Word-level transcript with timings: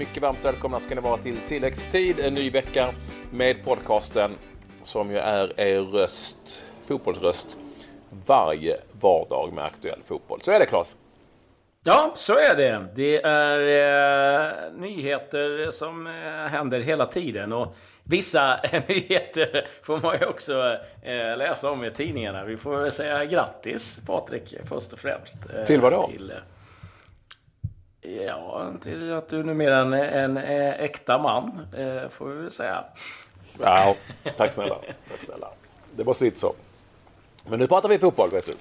Mycket 0.00 0.22
varmt 0.22 0.44
välkomna 0.44 0.80
ska 0.80 0.94
ni 0.94 1.00
vara 1.00 1.16
till 1.16 1.36
tilläggstid, 1.48 2.20
en 2.20 2.34
ny 2.34 2.50
vecka 2.50 2.94
med 3.32 3.64
podcasten 3.64 4.30
som 4.82 5.10
ju 5.10 5.18
är 5.18 5.60
er 5.60 5.80
röst, 5.80 6.62
fotbollsröst, 6.82 7.58
varje 8.26 8.76
vardag 9.00 9.52
med 9.52 9.64
aktuell 9.64 10.02
fotboll. 10.04 10.40
Så 10.40 10.50
är 10.50 10.58
det 10.58 10.66
Claes? 10.66 10.96
Ja, 11.84 12.12
så 12.16 12.32
är 12.34 12.56
det. 12.56 12.86
Det 12.94 13.22
är 13.22 13.58
eh, 13.58 14.72
nyheter 14.72 15.70
som 15.70 16.06
eh, 16.06 16.12
händer 16.50 16.80
hela 16.80 17.06
tiden. 17.06 17.52
Och 17.52 17.76
vissa 18.04 18.60
nyheter 18.88 19.66
får 19.82 20.00
man 20.00 20.16
ju 20.20 20.26
också 20.26 20.76
eh, 21.02 21.36
läsa 21.36 21.70
om 21.70 21.84
i 21.84 21.90
tidningarna. 21.90 22.44
Vi 22.44 22.56
får 22.56 22.90
säga 22.90 23.24
grattis 23.24 24.00
Patrik, 24.06 24.54
först 24.64 24.92
och 24.92 24.98
främst. 24.98 25.36
Eh, 25.56 25.64
till 25.64 25.80
vad 25.80 25.92
då? 25.92 26.06
Till, 26.06 26.32
Ja, 28.02 28.72
till 28.82 29.12
att 29.12 29.28
du 29.28 29.42
numera 29.42 29.76
är 29.76 29.82
en, 29.82 29.92
en, 29.92 30.36
en 30.36 30.72
äkta 30.72 31.18
man, 31.18 31.66
eh, 31.76 32.08
får 32.08 32.28
vi 32.28 32.42
väl 32.42 32.50
säga. 32.50 32.84
Ja, 33.60 33.94
tack 34.36 34.52
snälla. 34.52 34.76
tack 35.10 35.20
snälla. 35.20 35.48
Det 35.96 36.04
var 36.04 36.24
lite 36.24 36.38
så. 36.38 36.54
Men 37.48 37.58
nu 37.58 37.66
pratar 37.66 37.88
vi 37.88 37.98
fotboll, 37.98 38.30
vet 38.30 38.46
du. 38.46 38.52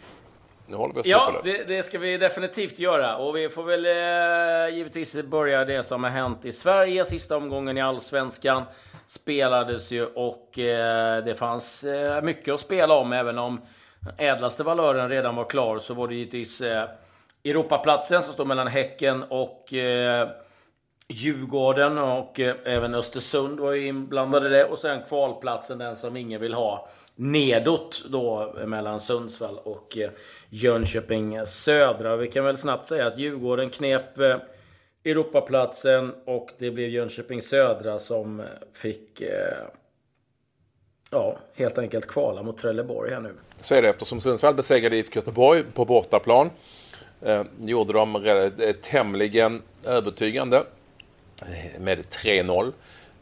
Nu 0.67 0.75
håller 0.75 0.93
vi 0.93 1.01
oss 1.01 1.05
Ja, 1.07 1.41
det, 1.43 1.63
det, 1.63 1.83
ska 1.83 1.97
vi 1.97 2.17
definitivt 2.17 2.79
göra. 2.79 3.17
Och 3.17 3.35
vi 3.35 3.49
får 3.49 3.63
väl 3.63 3.85
eh, 3.85 4.75
givetvis 4.77 5.23
börja 5.23 5.65
det 5.65 5.83
som 5.83 6.03
har 6.03 6.11
hänt 6.11 6.45
i 6.45 6.53
Sverige. 6.53 7.05
Sista 7.05 7.37
omgången 7.37 7.77
i 7.77 7.81
Allsvenskan 7.81 8.63
spelades 9.07 9.91
ju 9.91 10.05
och 10.05 10.59
eh, 10.59 11.23
det 11.23 11.35
fanns 11.35 11.83
eh, 11.83 12.21
mycket 12.21 12.53
att 12.53 12.59
spela 12.59 12.93
om. 12.93 13.13
Även 13.13 13.37
om 13.37 13.61
ädlaste 14.17 14.63
valören 14.63 15.09
redan 15.09 15.35
var 15.35 15.45
klar 15.45 15.79
så 15.79 15.93
var 15.93 16.07
det 16.07 16.15
givetvis 16.15 16.61
eh, 16.61 16.89
Europaplatsen 17.43 18.23
som 18.23 18.33
står 18.33 18.45
mellan 18.45 18.67
Häcken 18.67 19.23
och 19.23 19.73
eh, 19.73 20.29
Djurgården 21.07 21.97
och 21.97 22.39
eh, 22.39 22.55
även 22.65 22.95
Östersund 22.95 23.59
var 23.59 23.71
ju 23.71 23.87
inblandade 23.87 24.47
i 24.47 24.49
det. 24.49 24.65
Och 24.65 24.79
sen 24.79 25.01
kvalplatsen, 25.07 25.77
den 25.77 25.95
som 25.95 26.17
ingen 26.17 26.41
vill 26.41 26.53
ha. 26.53 26.89
Nedåt 27.15 28.05
då 28.09 28.53
mellan 28.65 28.99
Sundsvall 28.99 29.57
och 29.63 29.97
eh, 29.97 30.09
Jönköping 30.49 31.45
Södra. 31.45 32.15
Vi 32.15 32.27
kan 32.27 32.45
väl 32.45 32.57
snabbt 32.57 32.87
säga 32.87 33.07
att 33.07 33.17
Djurgården 33.17 33.69
knep 33.69 34.19
eh, 34.19 34.37
Europaplatsen 35.03 36.13
och 36.25 36.49
det 36.57 36.71
blev 36.71 36.89
Jönköping 36.89 37.41
Södra 37.41 37.99
som 37.99 38.39
eh, 38.39 38.45
fick 38.73 39.21
eh, 39.21 39.57
ja, 41.11 41.37
helt 41.53 41.77
enkelt 41.77 42.07
kvala 42.07 42.43
mot 42.43 42.57
Trelleborg 42.57 43.11
här 43.11 43.21
nu. 43.21 43.33
Så 43.57 43.75
är 43.75 43.81
det 43.81 43.89
eftersom 43.89 44.19
Sundsvall 44.19 44.55
besegrade 44.55 44.97
IFK 44.97 45.19
Göteborg 45.19 45.63
på 45.73 45.85
bortaplan 45.85 46.49
eh, 47.21 47.43
gjorde 47.59 47.93
de 47.93 48.25
eh, 48.25 48.71
tämligen 48.71 49.61
övertygande 49.85 50.63
eh, 51.41 51.81
med 51.81 51.99
3-0 51.99 52.71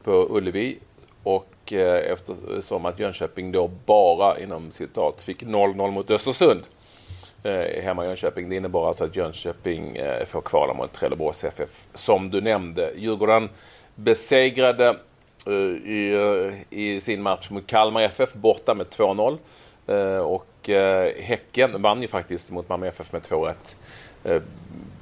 på 0.03 0.27
Ullevi. 0.29 0.77
Och 1.23 1.73
eh, 1.73 2.11
eftersom 2.11 2.85
att 2.85 2.99
Jönköping 2.99 3.51
då 3.51 3.71
bara 3.85 4.39
inom 4.39 4.71
citat 4.71 5.23
fick 5.23 5.43
0-0 5.43 5.91
mot 5.91 6.11
Östersund 6.11 6.63
eh, 7.43 7.83
hemma 7.83 8.03
i 8.05 8.07
Jönköping. 8.07 8.49
Det 8.49 8.55
innebar 8.55 8.87
alltså 8.87 9.03
att 9.03 9.15
Jönköping 9.15 9.95
eh, 9.95 10.25
får 10.25 10.41
kvala 10.41 10.73
mot 10.73 10.93
Trelleborgs 10.93 11.43
FF. 11.43 11.85
Som 11.93 12.29
du 12.29 12.41
nämnde, 12.41 12.91
Djurgården 12.97 13.49
besegrade 13.95 14.87
eh, 15.47 15.53
i, 15.91 16.13
eh, 16.13 16.79
i 16.79 17.01
sin 17.01 17.21
match 17.21 17.49
mot 17.49 17.67
Kalmar 17.67 18.01
FF 18.01 18.33
borta 18.33 18.73
med 18.73 18.85
2-0. 18.85 19.37
Eh, 19.87 20.17
och 20.69 21.23
Häcken 21.23 21.81
vann 21.81 22.01
ju 22.01 22.07
faktiskt 22.07 22.51
mot 22.51 22.69
Malmö 22.69 22.87
FF 22.87 23.11
med 23.11 23.21
2-1 23.21 23.53
eh, 24.23 24.41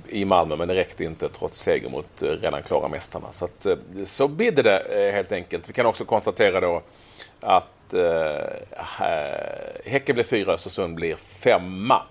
i 0.10 0.26
Malmö, 0.26 0.56
men 0.56 0.68
det 0.68 0.76
räckte 0.76 1.04
inte 1.04 1.30
trots 1.30 1.60
seger 1.60 1.90
mot 1.90 2.22
eh, 2.22 2.28
redan 2.28 2.64
klara 2.64 2.88
mästarna. 2.88 3.28
Så, 3.32 3.46
att, 3.46 3.68
så 4.06 4.28
bidde 4.28 4.62
det 4.62 5.12
helt 5.14 5.32
enkelt. 5.32 5.70
Vi 5.70 5.74
kan 5.74 5.86
också 5.86 6.06
konstatera 6.06 6.60
då 6.60 6.82
att 7.40 7.94
eh, 7.94 8.80
Häcken 9.86 10.14
blir 10.14 10.24
fyra, 10.24 10.54
Östersund 10.54 10.96
blir 10.96 11.16
femma. 11.16 12.02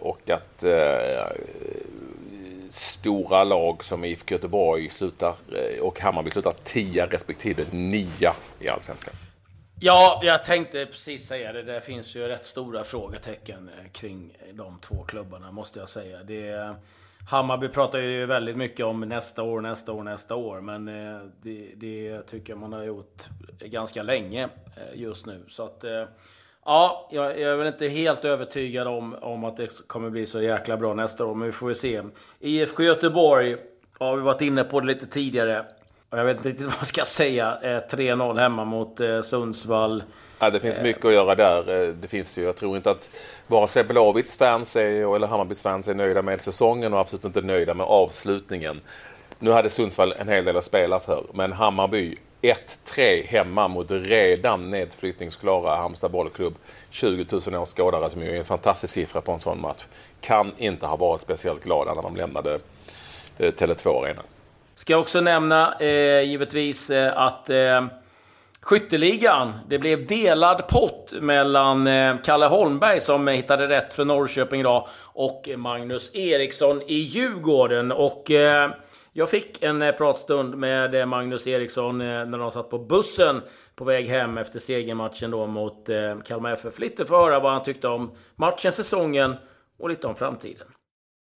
Och 0.00 0.30
att 0.30 0.64
eh, 0.64 1.26
stora 2.70 3.44
lag 3.44 3.84
som 3.84 4.04
IFK 4.04 4.34
Göteborg 4.34 4.90
slutar, 4.90 5.34
och 5.80 6.00
Hammarby 6.00 6.30
slutar 6.30 6.54
tia 6.64 7.06
respektive 7.06 7.64
nia 7.70 8.34
i 8.60 8.68
Allsvenskan. 8.68 9.14
Ja, 9.84 10.20
jag 10.22 10.44
tänkte 10.44 10.86
precis 10.86 11.26
säga 11.26 11.52
det. 11.52 11.62
Det 11.62 11.80
finns 11.80 12.16
ju 12.16 12.28
rätt 12.28 12.46
stora 12.46 12.84
frågetecken 12.84 13.70
eh, 13.78 13.90
kring 13.90 14.36
de 14.52 14.78
två 14.80 15.04
klubbarna, 15.04 15.52
måste 15.52 15.78
jag 15.78 15.88
säga. 15.88 16.22
Det, 16.22 16.48
eh, 16.48 16.72
Hammarby 17.30 17.68
pratar 17.68 17.98
ju 17.98 18.26
väldigt 18.26 18.56
mycket 18.56 18.86
om 18.86 19.00
nästa 19.00 19.42
år, 19.42 19.60
nästa 19.60 19.92
år, 19.92 20.02
nästa 20.02 20.34
år. 20.34 20.60
Men 20.60 20.88
eh, 20.88 21.20
det, 21.42 21.72
det 21.76 22.22
tycker 22.22 22.52
jag 22.52 22.60
man 22.60 22.72
har 22.72 22.82
gjort 22.82 23.22
ganska 23.58 24.02
länge 24.02 24.48
just 24.94 25.26
nu. 25.26 25.44
Så 25.48 25.62
att, 25.64 25.84
ja, 26.64 27.08
jag 27.12 27.40
är 27.40 27.56
väl 27.56 27.66
inte 27.66 27.88
helt 27.88 28.24
övertygad 28.24 28.86
om, 28.86 29.14
om 29.14 29.44
att 29.44 29.56
det 29.56 29.88
kommer 29.88 30.10
bli 30.10 30.26
så 30.26 30.42
jäkla 30.42 30.76
bra 30.76 30.94
nästa 30.94 31.24
år. 31.24 31.34
Men 31.34 31.46
vi 31.46 31.52
får 31.52 31.66
väl 31.66 31.76
se. 31.76 32.02
IFK 32.40 32.82
Göteborg 32.82 33.56
har 33.98 34.16
vi 34.16 34.22
varit 34.22 34.40
inne 34.42 34.64
på 34.64 34.80
det 34.80 34.86
lite 34.86 35.06
tidigare. 35.06 35.66
Jag 36.16 36.24
vet 36.24 36.36
inte 36.36 36.48
riktigt 36.48 36.66
vad 36.66 36.76
jag 36.78 36.86
ska 36.86 37.04
säga. 37.04 37.58
Eh, 37.62 37.96
3-0 37.96 38.38
hemma 38.38 38.64
mot 38.64 39.00
eh, 39.00 39.22
Sundsvall. 39.22 40.04
Ja, 40.38 40.50
det 40.50 40.60
finns 40.60 40.80
mycket 40.80 41.04
att 41.04 41.12
göra 41.12 41.34
där. 41.34 41.82
Eh, 41.82 41.94
det 41.94 42.08
finns 42.08 42.38
ju, 42.38 42.42
jag 42.42 42.56
tror 42.56 42.76
inte 42.76 42.90
att 42.90 43.10
vare 43.46 43.68
sig 43.68 43.84
Blåvitts 43.84 44.36
fans 44.36 44.76
är, 44.76 45.16
eller 45.16 45.26
Hammarbys 45.26 45.62
fans 45.62 45.88
är 45.88 45.94
nöjda 45.94 46.22
med 46.22 46.40
säsongen 46.40 46.94
och 46.94 47.00
absolut 47.00 47.24
inte 47.24 47.40
nöjda 47.40 47.74
med 47.74 47.86
avslutningen. 47.86 48.80
Nu 49.38 49.50
hade 49.50 49.70
Sundsvall 49.70 50.14
en 50.18 50.28
hel 50.28 50.44
del 50.44 50.56
att 50.56 50.64
spela 50.64 51.00
för, 51.00 51.24
men 51.34 51.52
Hammarby 51.52 52.16
1-3 52.42 53.26
hemma 53.26 53.68
mot 53.68 53.90
redan 53.90 54.70
nedflyttningsklara 54.70 55.76
Halmstad 55.76 56.10
bollklubb. 56.10 56.54
20 56.90 57.26
000 57.50 57.62
åskådare 57.62 58.10
som 58.10 58.22
är 58.22 58.34
en 58.34 58.44
fantastisk 58.44 58.94
siffra 58.94 59.20
på 59.20 59.32
en 59.32 59.38
sån 59.38 59.60
match. 59.60 59.84
Kan 60.20 60.52
inte 60.58 60.86
ha 60.86 60.96
varit 60.96 61.20
speciellt 61.20 61.64
glada 61.64 61.92
när 61.94 62.02
de 62.02 62.16
lämnade 62.16 62.58
Tele2 63.38 64.04
Arena. 64.04 64.22
Ska 64.74 64.96
också 64.96 65.20
nämna 65.20 65.74
eh, 65.80 66.22
givetvis 66.22 66.90
eh, 66.90 67.18
att 67.18 67.50
eh, 67.50 67.86
Skytteligan, 68.60 69.52
det 69.68 69.78
blev 69.78 70.06
delad 70.06 70.68
pott 70.68 71.14
mellan 71.20 71.86
eh, 71.86 72.16
Kalle 72.24 72.46
Holmberg 72.46 73.00
som 73.00 73.28
hittade 73.28 73.68
rätt 73.68 73.94
för 73.94 74.04
Norrköping 74.04 74.60
idag 74.60 74.88
och 75.02 75.48
Magnus 75.56 76.14
Eriksson 76.14 76.82
i 76.86 76.94
Djurgården. 76.94 77.92
Och 77.92 78.30
eh, 78.30 78.70
jag 79.12 79.28
fick 79.28 79.62
en 79.62 79.82
eh, 79.82 79.94
pratstund 79.94 80.54
med 80.54 80.94
eh, 80.94 81.06
Magnus 81.06 81.46
Eriksson 81.46 82.00
eh, 82.00 82.06
när 82.06 82.38
de 82.38 82.50
satt 82.50 82.70
på 82.70 82.78
bussen 82.78 83.42
på 83.74 83.84
väg 83.84 84.08
hem 84.08 84.38
efter 84.38 84.58
segermatchen 84.58 85.30
då 85.30 85.46
mot 85.46 85.88
eh, 85.88 86.20
Kalmar 86.24 86.52
FF. 86.52 86.78
Lite 86.78 87.04
för 87.04 87.14
att 87.14 87.24
höra 87.24 87.40
vad 87.40 87.52
han 87.52 87.62
tyckte 87.62 87.88
om 87.88 88.10
matchen, 88.36 88.72
säsongen 88.72 89.34
och 89.78 89.88
lite 89.88 90.06
om 90.06 90.14
framtiden. 90.14 90.66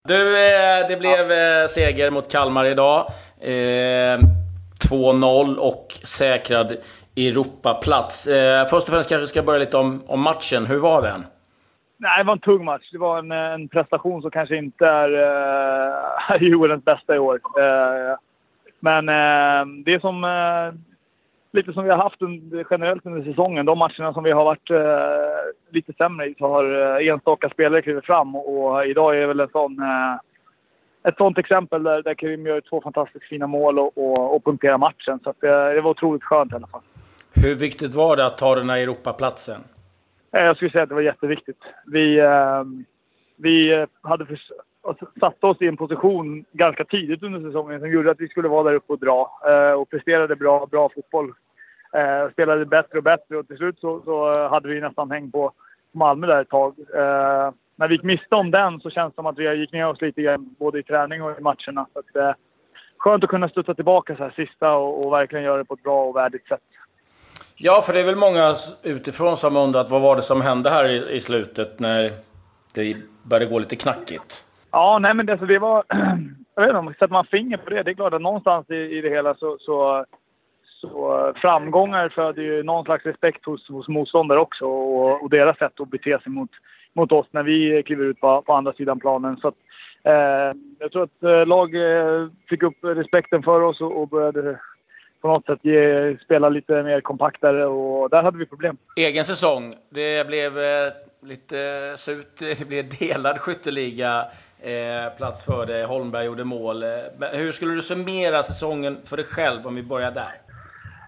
Du, 0.06 0.36
eh, 0.36 0.88
det 0.88 0.96
blev 0.96 1.30
ja. 1.30 1.68
seger 1.68 2.10
mot 2.10 2.32
Kalmar 2.32 2.64
idag. 2.64 3.06
2-0 4.90 5.56
och 5.56 5.86
säkrad 6.02 6.76
Europaplats. 7.16 8.28
Först 8.70 8.88
och 8.88 8.94
främst 8.94 9.08
kanske 9.08 9.20
vi 9.20 9.26
ska 9.26 9.42
börja 9.42 9.58
lite 9.58 9.76
om, 9.76 10.02
om 10.06 10.20
matchen. 10.20 10.66
Hur 10.66 10.78
var 10.78 11.02
den? 11.02 11.26
Nej, 11.98 12.18
det 12.18 12.24
var 12.24 12.32
en 12.32 12.38
tung 12.38 12.64
match. 12.64 12.88
Det 12.92 12.98
var 12.98 13.18
en, 13.18 13.30
en 13.32 13.68
prestation 13.68 14.22
som 14.22 14.30
kanske 14.30 14.56
inte 14.56 14.86
är 14.86 15.10
uh, 16.34 16.42
Djurgårdens 16.42 16.84
bästa 16.84 17.14
i 17.14 17.18
år. 17.18 17.34
Uh, 17.34 18.16
men 18.80 19.08
uh, 19.08 19.82
det 19.84 19.94
är 19.94 20.00
som, 20.00 20.24
lite 21.56 21.72
som 21.72 21.84
vi 21.84 21.90
har 21.90 21.98
haft 21.98 22.22
under, 22.22 22.66
generellt 22.70 23.06
under 23.06 23.24
säsongen. 23.24 23.66
De 23.66 23.78
matcherna 23.78 24.12
som 24.14 24.24
vi 24.24 24.32
har 24.32 24.44
varit 24.44 24.70
uh, 24.70 24.78
lite 25.70 25.92
sämre 25.92 26.26
i 26.26 26.34
så 26.38 26.48
har 26.48 26.64
uh, 26.64 27.08
enstaka 27.08 27.48
spelare 27.48 27.82
klivit 27.82 28.04
fram. 28.04 28.36
Och 28.36 28.86
idag 28.86 29.18
är 29.18 29.26
väl 29.26 29.40
en 29.40 29.48
sån, 29.48 29.78
ett 31.08 31.16
sånt 31.16 31.38
exempel 31.38 31.82
där, 31.82 32.02
där 32.02 32.14
Karim 32.14 32.46
gör 32.46 32.60
två 32.60 32.80
fantastiskt 32.80 33.24
fina 33.24 33.46
mål 33.46 33.78
och, 33.78 33.98
och, 33.98 34.36
och 34.36 34.44
punkterar 34.44 34.78
matchen. 34.78 35.20
Så 35.24 35.30
att, 35.30 35.40
det 35.40 35.80
var 35.80 35.90
otroligt 35.90 36.24
skönt 36.24 36.52
i 36.52 36.54
alla 36.54 36.66
fall. 36.66 36.82
Hur 37.34 37.54
viktigt 37.54 37.94
var 37.94 38.16
det 38.16 38.26
att 38.26 38.38
ta 38.38 38.54
den 38.54 38.70
här 38.70 38.78
Europaplatsen? 38.78 39.60
Eh, 40.32 40.44
jag 40.44 40.56
skulle 40.56 40.70
säga 40.70 40.82
att 40.82 40.88
det 40.88 40.94
var 40.94 41.02
jätteviktigt. 41.02 41.60
Vi, 41.86 42.20
ehm, 42.20 42.84
vi 43.36 43.86
hade 44.02 44.26
för, 44.26 44.40
satt 45.20 45.44
oss 45.44 45.56
i 45.60 45.66
en 45.66 45.76
position 45.76 46.44
ganska 46.52 46.84
tidigt 46.84 47.22
under 47.22 47.40
säsongen 47.40 47.80
som 47.80 47.90
gjorde 47.90 48.10
att 48.10 48.20
vi 48.20 48.28
skulle 48.28 48.48
vara 48.48 48.62
där 48.62 48.74
uppe 48.74 48.92
och 48.92 48.98
dra. 48.98 49.40
Eh, 49.46 49.72
och 49.72 49.90
presterade 49.90 50.36
bra, 50.36 50.66
bra 50.70 50.88
fotboll. 50.94 51.32
Eh, 51.96 52.30
spelade 52.32 52.66
bättre 52.66 52.98
och 52.98 53.04
bättre 53.04 53.36
och 53.36 53.48
till 53.48 53.56
slut 53.56 53.78
så, 53.80 54.02
så 54.04 54.48
hade 54.48 54.68
vi 54.68 54.80
nästan 54.80 55.10
häng 55.10 55.30
på 55.30 55.52
Malmö 55.92 56.26
där 56.26 56.40
ett 56.40 56.48
tag. 56.48 56.74
När 57.76 57.88
vi 57.88 57.94
gick 57.94 58.02
miste 58.02 58.34
om 58.34 58.50
den 58.50 58.80
så 58.80 58.90
känns 58.90 59.12
det 59.12 59.14
som 59.14 59.26
att 59.26 59.38
vi 59.38 59.54
gick 59.54 59.72
ner 59.72 59.88
oss 59.88 60.00
lite 60.00 60.22
grann 60.22 60.54
både 60.58 60.78
i 60.78 60.82
träning 60.82 61.22
och 61.22 61.38
i 61.38 61.42
matcherna. 61.42 61.86
Så 61.92 61.98
att, 61.98 62.36
skönt 62.98 63.24
att 63.24 63.30
kunna 63.30 63.48
studsa 63.48 63.74
tillbaka 63.74 64.16
så 64.16 64.22
här 64.22 64.30
sista 64.36 64.76
och, 64.76 65.06
och 65.06 65.12
verkligen 65.12 65.44
göra 65.44 65.58
det 65.58 65.64
på 65.64 65.74
ett 65.74 65.82
bra 65.82 66.04
och 66.04 66.16
värdigt 66.16 66.48
sätt. 66.48 66.60
Ja, 67.56 67.82
för 67.82 67.92
det 67.92 68.00
är 68.00 68.04
väl 68.04 68.16
många 68.16 68.56
utifrån 68.82 69.36
som 69.36 69.56
undrat 69.56 69.90
vad 69.90 70.02
var 70.02 70.16
det 70.16 70.22
som 70.22 70.40
hände 70.40 70.70
här 70.70 70.88
i, 70.88 71.14
i 71.14 71.20
slutet 71.20 71.80
när 71.80 72.12
det 72.74 72.96
började 73.22 73.46
gå 73.46 73.58
lite 73.58 73.76
knackigt? 73.76 74.44
Ja, 74.70 74.98
nej 74.98 75.14
men 75.14 75.26
det, 75.26 75.32
alltså 75.32 75.46
det 75.46 75.58
var... 75.58 75.84
jag 76.56 76.66
vet 76.66 76.76
inte, 76.76 76.92
sätter 76.92 77.12
man 77.12 77.26
finger 77.26 77.56
på 77.56 77.70
det, 77.70 77.82
det 77.82 77.90
är 77.90 77.94
klart 77.94 78.14
att 78.14 78.20
någonstans 78.20 78.70
i, 78.70 78.74
i 78.74 79.00
det 79.00 79.10
hela 79.10 79.34
så, 79.34 79.56
så, 79.60 80.04
så 80.90 81.32
framgångar 81.36 82.08
föder 82.08 82.42
ju 82.42 82.62
någon 82.62 82.84
slags 82.84 83.06
respekt 83.06 83.44
hos, 83.44 83.68
hos 83.68 83.88
motståndare 83.88 84.38
också 84.38 84.64
och, 84.64 85.22
och 85.22 85.30
deras 85.30 85.58
sätt 85.58 85.80
att 85.80 85.90
bete 85.90 86.18
sig 86.22 86.32
mot, 86.32 86.50
mot 86.92 87.12
oss 87.12 87.26
när 87.30 87.42
vi 87.42 87.82
kliver 87.86 88.04
ut 88.04 88.20
på, 88.20 88.42
på 88.42 88.52
andra 88.52 88.72
sidan 88.72 89.00
planen. 89.00 89.36
Så 89.36 89.48
att, 89.48 89.54
eh, 90.02 90.56
jag 90.78 90.92
tror 90.92 91.02
att 91.02 91.22
eh, 91.22 91.46
lag 91.46 91.74
eh, 91.74 92.28
fick 92.48 92.62
upp 92.62 92.76
respekten 92.82 93.42
för 93.42 93.60
oss 93.60 93.80
och, 93.80 94.00
och 94.02 94.08
började 94.08 94.58
på 95.20 95.28
något 95.28 95.46
sätt 95.46 95.58
ge, 95.62 96.16
spela 96.24 96.48
lite 96.48 96.82
mer 96.82 97.00
kompaktare 97.00 97.66
och 97.66 98.10
där 98.10 98.22
hade 98.22 98.38
vi 98.38 98.46
problem. 98.46 98.76
Egen 98.96 99.24
säsong. 99.24 99.74
Det 99.90 100.26
blev 100.26 100.58
eh, 100.58 100.92
lite 101.22 101.94
surt. 101.96 102.38
Det 102.58 102.68
blev 102.68 102.88
delad 102.98 103.38
skytteliga. 103.38 104.26
Eh, 104.60 105.16
plats 105.16 105.44
för 105.44 105.66
dig. 105.66 105.84
Holmberg 105.84 106.26
gjorde 106.26 106.44
mål. 106.44 106.82
Eh, 106.82 106.88
hur 107.32 107.52
skulle 107.52 107.74
du 107.74 107.82
summera 107.82 108.42
säsongen 108.42 108.98
för 109.04 109.16
dig 109.16 109.26
själv 109.26 109.66
om 109.66 109.74
vi 109.74 109.82
börjar 109.82 110.10
där? 110.10 110.45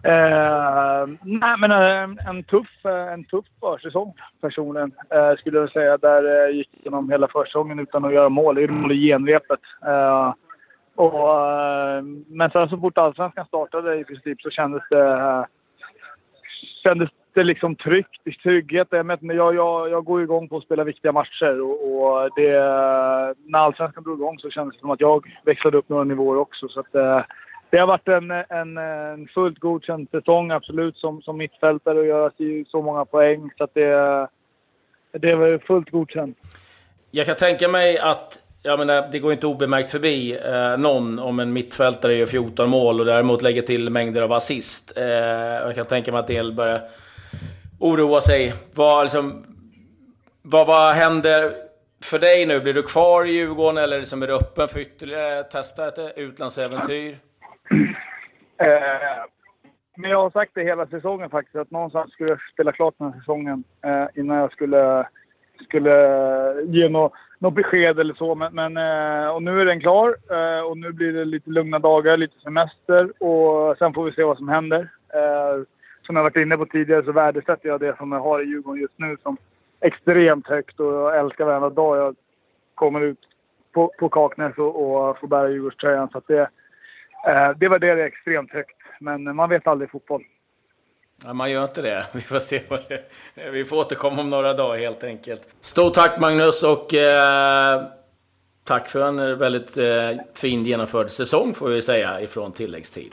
Eh, 0.05 1.07
nej, 1.23 1.57
men 1.59 1.71
en, 1.71 2.19
en, 2.19 2.43
tuff, 2.43 2.85
eh, 2.85 3.13
en 3.13 3.25
tuff 3.25 3.45
försäsong 3.61 4.15
personligen, 4.41 4.93
eh, 5.11 5.37
skulle 5.37 5.59
jag 5.59 5.71
säga. 5.71 5.97
Där 5.97 6.49
eh, 6.49 6.57
gick 6.57 6.71
genom 6.73 7.11
hela 7.11 7.29
försäsongen 7.29 7.79
utan 7.79 8.05
att 8.05 8.13
göra 8.13 8.29
mål. 8.29 8.55
Det 8.55 8.63
är 8.63 8.69
mål 8.69 8.93
i 8.93 9.09
genrepet. 9.09 9.61
Eh, 9.87 10.35
och, 10.95 11.41
eh, 11.41 12.03
men 12.27 12.51
sen 12.51 12.69
så 12.69 12.79
fort 12.79 12.99
allsvenskan 12.99 13.47
startade 13.47 13.97
i 13.97 14.05
princip 14.05 14.41
så 14.41 14.51
kändes 14.51 14.83
det, 14.91 15.13
eh, 15.13 15.45
kändes 16.83 17.11
det 17.35 17.45
liksom 17.45 17.77
tryggt, 17.77 18.43
trygghet. 18.43 18.89
Jag, 18.91 19.19
jag, 19.21 19.55
jag, 19.55 19.91
jag 19.91 20.05
går 20.05 20.23
igång 20.23 20.49
på 20.49 20.57
att 20.57 20.65
spela 20.65 20.85
viktiga 20.85 21.13
matcher 21.13 21.61
och, 21.61 22.03
och 22.03 22.31
det, 22.37 22.51
när 23.45 23.59
allsvenskan 23.59 24.05
drog 24.05 24.19
igång 24.19 24.39
så 24.39 24.51
kändes 24.51 24.77
det 24.77 24.81
som 24.81 24.91
att 24.91 25.01
jag 25.01 25.27
växlade 25.45 25.77
upp 25.77 25.89
några 25.89 26.05
nivåer 26.05 26.39
också. 26.39 26.69
Så 26.69 26.81
att, 26.81 26.95
eh, 26.95 27.21
det 27.71 27.79
har 27.79 27.87
varit 27.87 28.09
en, 28.09 28.31
en, 28.31 28.79
en 28.79 29.29
fullt 29.29 29.59
godkänd 29.59 30.11
säsong 30.11 30.51
absolut 30.51 30.97
som, 30.97 31.23
som 31.23 31.37
mittfältare 31.37 31.99
och 31.99 32.07
göra 32.07 32.31
så 32.67 32.83
många 32.83 33.05
poäng. 33.05 33.51
Så 33.59 33.65
att 33.65 33.75
det, 33.75 34.29
det 35.13 35.35
var 35.35 35.59
fullt 35.59 35.91
godkänt. 35.91 36.39
Jag 37.11 37.27
kan 37.27 37.37
tänka 37.37 37.69
mig 37.69 37.99
att 37.99 38.43
jag 38.63 38.79
menar, 38.79 39.09
det 39.13 39.19
går 39.19 39.33
inte 39.33 39.47
obemärkt 39.47 39.91
förbi 39.91 40.39
eh, 40.45 40.77
någon 40.79 41.19
om 41.19 41.41
en 41.41 41.53
mittfältare 41.53 42.15
gör 42.15 42.27
14 42.27 42.71
mål 42.71 43.01
och 43.01 43.07
däremot 43.07 43.43
lägger 43.43 43.63
till 43.63 43.91
mängder 43.91 44.23
av 44.23 44.33
assist. 44.33 44.97
Eh, 44.97 45.05
jag 45.05 45.75
kan 45.75 45.87
tänka 45.87 46.13
mig 46.13 46.19
att 46.19 46.27
del 46.27 46.53
börjar 46.53 46.81
oroa 47.81 48.21
sig. 48.21 48.55
Vad, 48.75 49.05
liksom, 49.05 49.45
vad, 50.43 50.67
vad 50.67 50.95
händer 50.95 51.53
för 52.05 52.19
dig 52.19 52.47
nu? 52.47 52.61
Blir 52.61 52.75
du 52.75 52.83
kvar 52.83 53.25
i 53.25 53.31
Djurgården 53.31 53.85
eller 53.85 53.99
liksom 53.99 54.23
är 54.23 54.27
du 54.27 54.35
öppen 54.35 54.69
för 54.69 54.81
ytterligare 54.81 55.43
testa 55.43 55.89
ett 55.89 56.17
utlandsäventyr? 56.17 57.19
Eh, 58.61 59.25
men 59.97 60.11
jag 60.11 60.23
har 60.23 60.31
sagt 60.31 60.53
det 60.55 60.63
hela 60.63 60.87
säsongen 60.87 61.31
faktiskt, 61.31 61.57
att 61.57 61.71
någonstans 61.71 62.13
skulle 62.13 62.31
jag 62.31 62.41
spela 62.53 62.73
klart 62.73 62.95
den 62.99 63.13
här 63.13 63.21
säsongen 63.21 63.65
eh, 63.85 64.07
innan 64.15 64.37
jag 64.37 64.53
skulle, 64.53 65.09
skulle 65.65 65.93
ge 66.63 66.89
något, 66.89 67.13
något 67.39 67.55
besked 67.55 68.01
eller 68.01 68.15
så. 68.15 68.35
Men, 68.35 68.55
men 68.55 68.77
eh, 68.77 69.29
och 69.29 69.43
nu 69.43 69.61
är 69.61 69.65
den 69.65 69.81
klar 69.81 70.17
eh, 70.31 70.61
och 70.61 70.79
nu 70.79 70.93
blir 70.93 71.13
det 71.13 71.25
lite 71.25 71.51
lugna 71.51 71.79
dagar, 71.79 72.17
lite 72.17 72.41
semester 72.41 73.23
och 73.23 73.79
sen 73.79 73.95
får 73.95 74.05
vi 74.05 74.13
se 74.13 74.25
vad 74.25 74.37
som 74.37 74.49
händer. 74.49 74.89
Eh, 75.15 75.65
som 76.03 76.17
jag 76.17 76.23
varit 76.23 76.37
inne 76.37 76.57
på 76.57 76.67
tidigare 76.67 77.05
så 77.05 77.13
värdesätter 77.13 77.69
jag 77.69 77.81
det 77.81 77.97
som 77.97 78.13
jag 78.13 78.21
har 78.21 78.43
i 78.43 78.47
Djurgården 78.47 78.81
just 78.81 78.99
nu 78.99 79.17
som 79.23 79.37
extremt 79.81 80.47
högt 80.47 80.81
och 80.81 80.93
jag 80.93 81.19
älskar 81.19 81.45
varenda 81.45 81.71
dag 81.71 81.97
jag 81.97 82.17
kommer 82.75 83.01
ut 83.01 83.19
på, 83.73 83.93
på 83.99 84.09
Kaknäs 84.09 84.59
och, 84.59 85.09
och 85.09 85.19
får 85.19 85.29
bära 85.29 85.49
Djurgårdströjan. 85.49 86.09
Så 86.09 86.19
att 86.19 86.27
det 86.27 86.49
det, 87.59 87.79
det 87.79 87.89
är 87.89 87.97
extremt 87.97 88.53
högt. 88.53 88.77
Men 89.01 89.37
man 89.37 89.49
vet 89.49 89.67
aldrig 89.67 89.89
i 89.89 89.91
fotboll. 89.91 90.25
Ja, 91.25 91.33
man 91.33 91.51
gör 91.51 91.65
inte 91.65 91.83
det. 91.83 92.07
Vi 92.13 92.21
får 92.21 92.39
se 92.39 92.63
vad 92.69 92.81
det 92.89 93.05
Vi 93.53 93.65
får 93.65 93.77
återkomma 93.77 94.21
om 94.21 94.31
några 94.31 94.55
dagar 94.55 94.79
helt 94.79 95.05
enkelt. 95.05 95.49
Stort 95.61 95.95
tack 95.95 96.21
Magnus 96.21 96.63
och 96.63 96.95
eh, 96.95 97.83
tack 98.65 98.89
för 98.89 99.09
en 99.09 99.39
väldigt 99.39 99.77
eh, 99.77 100.11
fin 100.35 100.65
genomförd 100.65 101.11
säsong 101.11 101.55
får 101.55 101.69
vi 101.69 101.83
säga 101.83 102.21
ifrån 102.21 102.53
tilläggstid. 102.53 103.13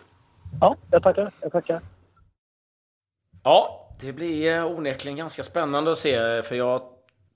Ja, 0.61 0.75
jag 0.91 1.03
tackar. 1.03 1.31
Jag 1.41 1.51
tackar. 1.51 1.81
Ja, 3.43 3.89
det 4.01 4.13
blir 4.13 4.57
eh, 4.57 4.65
onekligen 4.65 5.17
ganska 5.17 5.43
spännande 5.43 5.91
att 5.91 5.97
se 5.97 6.41
för 6.43 6.55
jag 6.55 6.81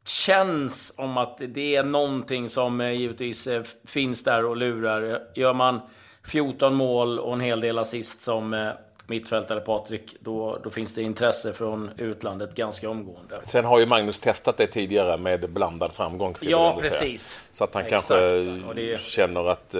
känns 0.05 0.93
om 0.97 1.17
att 1.17 1.37
det 1.47 1.75
är 1.75 1.83
någonting 1.83 2.49
som 2.49 2.81
eh, 2.81 2.91
givetvis 2.91 3.47
eh, 3.47 3.63
finns 3.87 4.23
där 4.23 4.45
och 4.45 4.57
lurar. 4.57 5.21
Gör 5.35 5.53
man 5.53 5.81
14 6.27 6.75
mål 6.75 7.19
och 7.19 7.33
en 7.33 7.41
hel 7.41 7.61
del 7.61 7.77
assist 7.77 8.21
som 8.21 8.73
mittfältare 9.07 9.59
Patrik, 9.59 10.15
då, 10.19 10.59
då 10.63 10.69
finns 10.69 10.93
det 10.93 11.01
intresse 11.01 11.53
från 11.53 11.91
utlandet 11.97 12.55
ganska 12.55 12.89
omgående. 12.89 13.39
Sen 13.43 13.65
har 13.65 13.79
ju 13.79 13.85
Magnus 13.85 14.19
testat 14.19 14.57
det 14.57 14.67
tidigare 14.67 15.17
med 15.17 15.49
blandad 15.49 15.93
framgång. 15.93 16.35
Ja, 16.41 16.77
precis. 16.81 16.99
Säga. 16.99 17.49
Så 17.51 17.63
att 17.63 17.73
han 17.73 17.83
Exakt. 17.83 18.07
kanske 18.07 18.41
det... 18.73 18.99
känner 18.99 19.49
att 19.49 19.75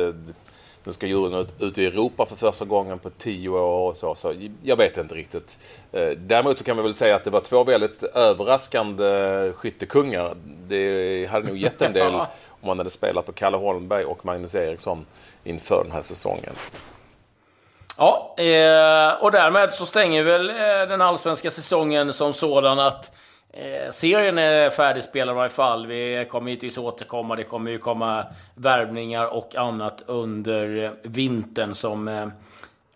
nu 0.84 0.94
ska 0.94 1.08
djuren 1.08 1.48
ut 1.60 1.78
i 1.78 1.86
Europa 1.86 2.26
för 2.26 2.36
första 2.36 2.66
gången 2.66 3.00
på 3.00 3.10
tio 3.10 3.50
år 3.50 3.90
och 3.90 3.98
så. 3.98 4.16
så 4.16 4.34
jag 4.64 4.78
vet 4.78 4.98
inte 4.98 5.16
riktigt. 5.16 5.58
Eh, 5.92 6.10
däremot 6.10 6.58
så 6.58 6.64
kan 6.64 6.78
vi 6.78 6.84
väl 6.84 6.94
säga 6.94 7.16
att 7.16 7.24
det 7.24 7.30
var 7.30 7.40
två 7.40 7.64
väldigt 7.64 8.04
överraskande 8.04 9.52
skyttekungar. 9.56 10.36
Det 10.68 11.26
hade 11.30 11.48
nog 11.48 11.58
gett 11.58 11.82
en 11.82 11.94
del 11.94 12.14
om 12.62 12.68
man 12.68 12.78
hade 12.78 12.90
spelat 12.90 13.26
på 13.26 13.32
Kalle 13.32 13.58
Holmberg 13.58 14.06
och 14.06 14.26
Magnus 14.26 14.56
Eriksson 14.56 15.06
inför 15.44 15.84
den 15.84 15.92
här 15.92 16.02
säsongen. 16.02 16.54
Ja, 18.00 18.36
eh, 18.38 19.24
och 19.24 19.32
därmed 19.32 19.74
så 19.74 19.86
stänger 19.86 20.24
väl 20.24 20.50
eh, 20.50 20.56
den 20.90 21.02
allsvenska 21.02 21.52
säsongen 21.52 22.14
som 22.14 22.34
sådan 22.34 22.80
att 22.80 23.12
eh, 23.54 23.92
serien 23.92 24.38
är 24.38 24.70
färdigspelad 24.70 25.34
i 25.34 25.36
varje 25.36 25.50
fall. 25.50 25.88
Vi 25.88 26.28
kommer 26.32 26.50
givetvis 26.50 26.78
återkomma. 26.78 27.36
Det 27.36 27.44
kommer 27.44 27.72
ju 27.72 27.78
komma 27.78 28.26
värvningar 28.56 29.26
och 29.26 29.56
annat 29.56 30.04
under 30.06 30.92
vintern 31.02 31.76
som 31.76 32.32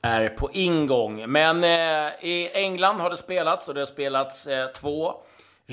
är 0.01 0.29
på 0.29 0.49
ingång. 0.51 1.31
Men 1.31 1.63
i 2.21 2.49
England 2.53 2.99
har 2.99 3.09
det 3.09 3.17
spelats 3.17 3.67
och 3.67 3.73
det 3.73 3.81
har 3.81 3.85
spelats 3.85 4.47
två 4.75 5.13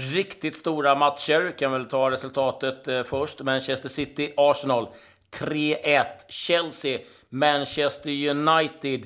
riktigt 0.01 0.57
stora 0.57 0.95
matcher. 0.95 1.59
Kan 1.59 1.73
väl 1.73 1.87
ta 1.87 2.11
resultatet 2.11 2.89
eh, 2.89 3.03
först. 3.03 3.41
Manchester 3.41 3.89
City, 3.89 4.35
Arsenal 4.37 4.89
3-1. 5.31 6.05
Chelsea, 6.29 6.99
Manchester 7.29 8.11
United 8.11 9.05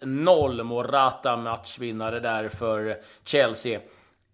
1-0. 0.00 0.62
Morata 0.62 1.36
matchvinnare 1.36 2.20
där 2.20 2.48
för 2.48 2.96
Chelsea. 3.24 3.80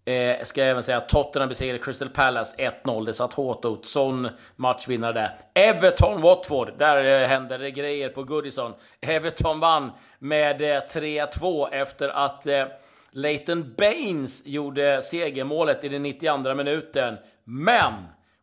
Eh, 0.05 0.43
ska 0.43 0.61
jag 0.61 0.69
även 0.69 0.83
säga 0.83 0.97
att 0.97 1.09
Tottenham 1.09 1.49
besegrade 1.49 1.79
Crystal 1.79 2.09
Palace 2.09 2.55
1-0. 2.83 3.05
Det 3.05 3.13
satt 3.13 3.33
hårt 3.33 3.65
åt. 3.65 3.85
Sån 3.85 4.29
matchvinnare 4.55 5.13
där. 5.13 5.37
Everton-Watford. 5.53 6.77
Där 6.77 7.21
eh, 7.21 7.27
hände 7.27 7.57
det 7.57 7.71
grejer 7.71 8.09
på 8.09 8.23
Goodison. 8.23 8.73
Everton 9.01 9.59
vann 9.59 9.91
med 10.19 10.61
eh, 10.61 10.81
3-2 10.81 11.69
efter 11.71 12.09
att 12.09 12.47
eh, 12.47 12.65
Leighton 13.13 13.73
Baines 13.77 14.45
gjorde 14.45 15.01
segermålet 15.01 15.83
i 15.83 15.89
den 15.89 16.03
92 16.03 16.55
minuten. 16.55 17.17
Men 17.43 17.93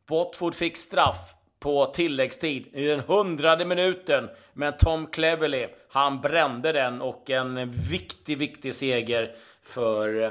Watford 0.08 0.54
fick 0.54 0.76
straff 0.76 1.34
på 1.60 1.86
tilläggstid 1.86 2.66
i 2.72 2.86
den 2.86 3.00
hundrade 3.00 3.64
minuten. 3.64 4.28
Men 4.52 4.72
Tom 4.78 5.06
Cleverley, 5.06 5.68
han 5.88 6.20
brände 6.20 6.72
den 6.72 7.00
och 7.00 7.30
en 7.30 7.70
viktig, 7.90 8.38
viktig 8.38 8.74
seger 8.74 9.32
för 9.62 10.22
eh, 10.22 10.30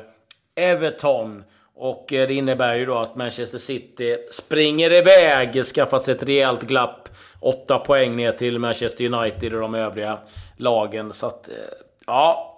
Everton. 0.55 1.43
Och 1.75 2.13
eh, 2.13 2.27
det 2.27 2.33
innebär 2.33 2.75
ju 2.75 2.85
då 2.85 2.97
att 2.97 3.15
Manchester 3.15 3.57
City 3.57 4.17
springer 4.31 4.93
iväg, 4.93 5.65
skaffat 5.65 6.05
sig 6.05 6.15
ett 6.15 6.23
rejält 6.23 6.61
glapp. 6.61 7.09
Åtta 7.39 7.79
poäng 7.79 8.15
ner 8.15 8.31
till 8.31 8.59
Manchester 8.59 9.13
United 9.13 9.53
och 9.53 9.61
de 9.61 9.75
övriga 9.75 10.17
lagen. 10.57 11.13
Så 11.13 11.27
att, 11.27 11.49
eh, 11.49 11.55
ja. 12.07 12.55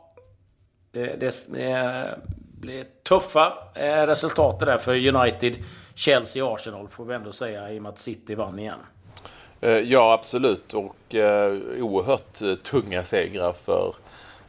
Det, 0.92 1.16
det, 1.20 1.48
det 1.48 2.20
blir 2.60 2.86
tuffa 3.04 3.58
eh, 3.76 4.08
resultat 4.08 4.60
där 4.60 4.78
för 4.78 5.16
United, 5.16 5.56
Chelsea 5.96 6.54
Arsenal 6.54 6.88
får 6.88 7.06
vi 7.06 7.16
ändå 7.16 7.32
säga 7.32 7.72
i 7.72 7.80
och 7.80 7.84
med 7.84 7.90
att 7.90 8.00
City 8.00 8.36
vann 8.36 8.60
igen. 8.60 8.80
Ja, 9.84 10.14
absolut. 10.14 10.74
Och 10.74 11.16
eh, 11.16 11.54
oerhört 11.80 12.64
tunga 12.64 13.04
segrar 13.04 13.54
för 13.54 13.94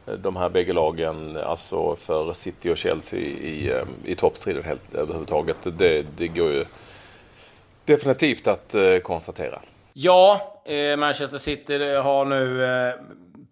de 0.05 0.35
här 0.35 0.49
bägge 0.49 0.73
lagen, 0.73 1.37
alltså 1.37 1.95
för 1.95 2.33
City 2.33 2.69
och 2.69 2.77
Chelsea 2.77 3.19
i, 3.19 3.69
eh, 3.71 3.83
i 4.05 4.15
toppstriden 4.15 4.63
helt 4.63 4.95
överhuvudtaget. 4.95 5.57
Det, 5.77 6.05
det 6.17 6.27
går 6.27 6.51
ju 6.51 6.65
definitivt 7.85 8.47
att 8.47 8.75
eh, 8.75 8.97
konstatera. 8.97 9.59
Ja, 9.93 10.61
eh, 10.65 10.97
Manchester 10.97 11.37
City 11.37 11.95
har 11.95 12.25
nu 12.25 12.65
eh, 12.65 12.93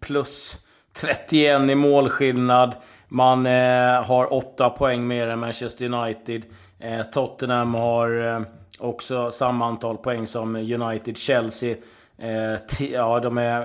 plus 0.00 0.56
31 0.92 1.70
i 1.70 1.74
målskillnad. 1.74 2.74
Man 3.08 3.46
eh, 3.46 4.04
har 4.04 4.32
8 4.32 4.70
poäng 4.70 5.06
mer 5.06 5.28
än 5.28 5.38
Manchester 5.38 5.84
United. 5.84 6.42
Eh, 6.78 7.02
Tottenham 7.02 7.74
har 7.74 8.34
eh, 8.34 8.40
också 8.78 9.30
samma 9.30 9.66
antal 9.66 9.96
poäng 9.96 10.26
som 10.26 10.56
United. 10.56 11.18
Chelsea 11.18 11.76
Eh, 12.22 12.58
ja, 12.78 13.20
de 13.20 13.38
är 13.38 13.60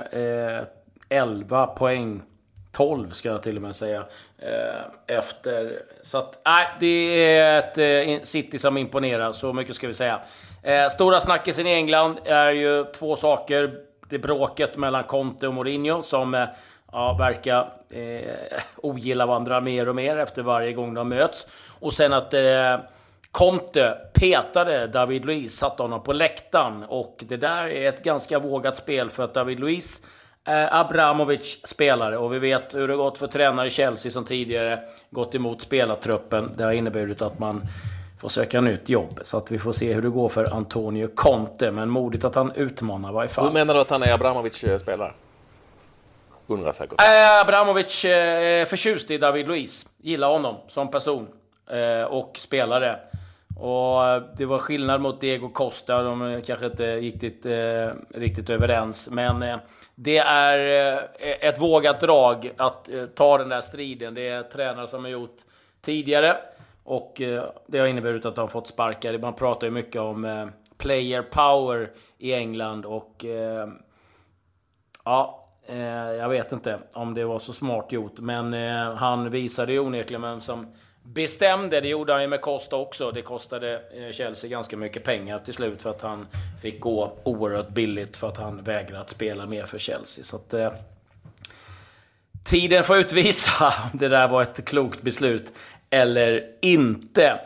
eh, 0.57 0.63
11 1.09 1.67
poäng. 1.67 2.21
12 2.71 3.11
ska 3.11 3.29
jag 3.29 3.43
till 3.43 3.55
och 3.55 3.61
med 3.61 3.75
säga. 3.75 4.03
Eh, 4.37 5.17
efter. 5.17 5.81
Så 6.01 6.17
att, 6.17 6.41
nej, 6.45 6.67
det 6.79 6.87
är 7.37 7.59
ett 7.59 7.77
eh, 7.77 8.23
City 8.25 8.59
som 8.59 8.77
imponerar. 8.77 9.31
Så 9.31 9.53
mycket 9.53 9.75
ska 9.75 9.87
vi 9.87 9.93
säga. 9.93 10.19
Eh, 10.63 10.89
stora 10.89 11.21
snackisen 11.21 11.67
i 11.67 11.73
England 11.73 12.19
är 12.25 12.51
ju 12.51 12.85
två 12.85 13.15
saker. 13.15 13.79
Det 14.09 14.19
bråket 14.19 14.77
mellan 14.77 15.03
Conte 15.03 15.47
och 15.47 15.53
Mourinho 15.53 16.03
som 16.03 16.33
eh, 16.33 16.47
ja, 16.91 17.13
verkar 17.19 17.73
eh, 17.89 18.61
ogilla 18.77 19.25
varandra 19.25 19.61
mer 19.61 19.89
och 19.89 19.95
mer 19.95 20.17
efter 20.17 20.41
varje 20.41 20.73
gång 20.73 20.93
de 20.93 21.09
möts. 21.09 21.47
Och 21.79 21.93
sen 21.93 22.13
att 22.13 22.33
eh, 22.33 22.77
Conte 23.31 23.97
petade 24.13 24.87
David 24.87 25.25
Luiz, 25.25 25.57
satte 25.57 25.83
honom 25.83 26.03
på 26.03 26.13
läktaren. 26.13 26.83
Och 26.83 27.23
det 27.27 27.37
där 27.37 27.67
är 27.67 27.89
ett 27.89 28.03
ganska 28.03 28.39
vågat 28.39 28.77
spel 28.77 29.09
för 29.09 29.23
att 29.23 29.33
David 29.33 29.59
Luiz 29.59 30.01
är 30.43 30.79
Abramovic 30.79 31.61
spelare. 31.63 32.17
Och 32.17 32.33
vi 32.33 32.39
vet 32.39 32.75
hur 32.75 32.87
det 32.87 32.95
gått 32.95 33.17
för 33.17 33.27
tränare 33.27 33.67
i 33.67 33.69
Chelsea 33.69 34.11
som 34.11 34.25
tidigare 34.25 34.79
gått 35.09 35.35
emot 35.35 35.61
spelartruppen. 35.61 36.51
Det 36.57 36.63
har 36.63 36.71
inneburit 36.71 37.21
att 37.21 37.39
man 37.39 37.61
får 38.19 38.29
söka 38.29 38.61
nytt 38.61 38.89
jobb. 38.89 39.19
Så 39.23 39.37
att 39.37 39.51
vi 39.51 39.59
får 39.59 39.71
se 39.71 39.93
hur 39.93 40.01
det 40.01 40.09
går 40.09 40.29
för 40.29 40.53
Antonio 40.53 41.07
Conte. 41.15 41.71
Men 41.71 41.89
modigt 41.89 42.23
att 42.23 42.35
han 42.35 42.51
utmanar 42.55 43.09
i 43.09 43.13
varje 43.13 43.29
fall. 43.29 43.45
Hur 43.45 43.53
menar 43.53 43.73
du 43.73 43.79
att 43.79 43.89
han 43.89 44.03
är 44.03 44.13
Abramovic 44.13 44.63
eh, 44.63 44.77
spelare? 44.77 45.11
Undrar 46.47 46.71
säkert. 46.71 47.01
Äh, 47.01 47.37
eh, 47.37 47.41
Abramovic 47.41 48.05
är 48.05 48.65
förtjust 48.65 49.11
i 49.11 49.17
David 49.17 49.47
Luiz. 49.47 49.85
Gillar 49.97 50.29
honom 50.29 50.55
som 50.67 50.91
person 50.91 51.27
eh, 51.69 52.03
och 52.03 52.37
spelare. 52.39 52.99
Och 53.59 54.05
eh, 54.05 54.23
det 54.37 54.45
var 54.45 54.59
skillnad 54.59 55.01
mot 55.01 55.21
Diego 55.21 55.49
Costa. 55.49 56.01
De 56.01 56.21
eh, 56.21 56.41
kanske 56.41 56.65
inte 56.65 56.83
gick 56.83 57.21
dit, 57.21 57.45
eh, 57.45 57.89
riktigt 58.15 58.49
överens. 58.49 59.09
Men 59.11 59.43
eh, 59.43 59.57
det 59.95 60.17
är 60.17 60.57
eh, 61.19 61.49
ett 61.49 61.61
vågat 61.61 62.01
drag 62.01 62.51
att 62.57 62.89
eh, 62.89 63.05
ta 63.05 63.37
den 63.37 63.49
där 63.49 63.61
striden. 63.61 64.13
Det 64.13 64.27
är 64.27 64.43
tränare 64.43 64.87
som 64.87 65.03
har 65.03 65.11
gjort 65.11 65.37
tidigare. 65.81 66.37
Och 66.83 67.21
eh, 67.21 67.43
det 67.67 67.79
har 67.79 67.87
inneburit 67.87 68.25
att 68.25 68.35
de 68.35 68.41
har 68.41 68.47
fått 68.47 68.67
sparkar. 68.67 69.17
Man 69.17 69.33
pratar 69.33 69.67
ju 69.67 69.71
mycket 69.71 70.01
om 70.01 70.25
eh, 70.25 70.47
player 70.77 71.21
power 71.21 71.91
i 72.17 72.33
England. 72.33 72.85
Och 72.85 73.25
eh, 73.25 73.67
ja, 75.05 75.46
Eh, 75.67 75.77
jag 76.13 76.29
vet 76.29 76.51
inte 76.51 76.79
om 76.93 77.13
det 77.13 77.25
var 77.25 77.39
så 77.39 77.53
smart 77.53 77.91
gjort. 77.91 78.19
Men 78.19 78.53
eh, 78.53 78.93
han 78.95 79.29
visade 79.29 79.71
ju 79.71 79.79
onekligen 79.79 80.21
vem 80.21 80.41
som 80.41 80.67
bestämde. 81.03 81.81
Det 81.81 81.87
gjorde 81.87 82.13
han 82.13 82.21
ju 82.21 82.27
med 82.27 82.41
Costa 82.41 82.75
också. 82.75 83.11
Det 83.11 83.21
kostade 83.21 83.73
eh, 83.73 84.13
Chelsea 84.13 84.49
ganska 84.49 84.77
mycket 84.77 85.03
pengar 85.03 85.39
till 85.39 85.53
slut 85.53 85.81
för 85.81 85.89
att 85.89 86.01
han 86.01 86.27
fick 86.61 86.79
gå 86.79 87.13
oerhört 87.23 87.69
billigt 87.69 88.17
för 88.17 88.27
att 88.27 88.37
han 88.37 88.63
vägrade 88.63 89.01
att 89.01 89.09
spela 89.09 89.45
mer 89.45 89.65
för 89.65 89.79
Chelsea. 89.79 90.23
Så 90.23 90.35
att, 90.35 90.53
eh, 90.53 90.71
tiden 92.43 92.83
får 92.83 92.97
utvisa 92.97 93.73
om 93.93 93.99
det 93.99 94.07
där 94.07 94.27
var 94.27 94.41
ett 94.41 94.65
klokt 94.65 95.01
beslut 95.01 95.53
eller 95.89 96.51
inte. 96.61 97.39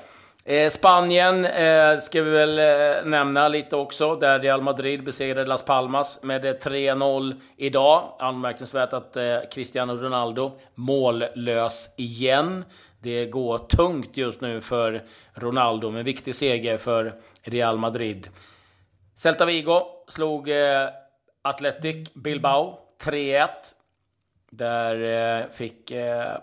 Eh, 0.45 0.69
Spanien 0.69 1.45
eh, 1.45 1.99
ska 1.99 2.21
vi 2.21 2.31
väl 2.31 2.59
eh, 2.59 3.05
nämna 3.05 3.47
lite 3.47 3.75
också, 3.75 4.15
där 4.15 4.39
Real 4.39 4.61
Madrid 4.61 5.03
besegrade 5.03 5.45
Las 5.47 5.65
Palmas 5.65 6.23
med 6.23 6.45
eh, 6.45 6.53
3-0 6.53 7.41
idag. 7.57 8.15
Anmärkningsvärt 8.19 8.93
att 8.93 9.15
eh, 9.15 9.37
Cristiano 9.51 9.93
Ronaldo 9.95 10.59
mållös 10.75 11.89
igen. 11.97 12.65
Det 12.99 13.25
går 13.25 13.57
tungt 13.57 14.17
just 14.17 14.41
nu 14.41 14.61
för 14.61 15.01
Ronaldo, 15.33 15.89
med 15.89 16.05
viktig 16.05 16.35
seger 16.35 16.77
för 16.77 17.13
Real 17.43 17.77
Madrid. 17.77 18.27
Celta 19.15 19.45
Vigo 19.45 19.81
slog 20.07 20.49
eh, 20.49 20.87
Athletic 21.41 22.13
Bilbao 22.13 22.79
3-1. 23.03 23.47
Där 24.51 25.39
eh, 25.39 25.45
fick 25.53 25.91
eh, 25.91 26.37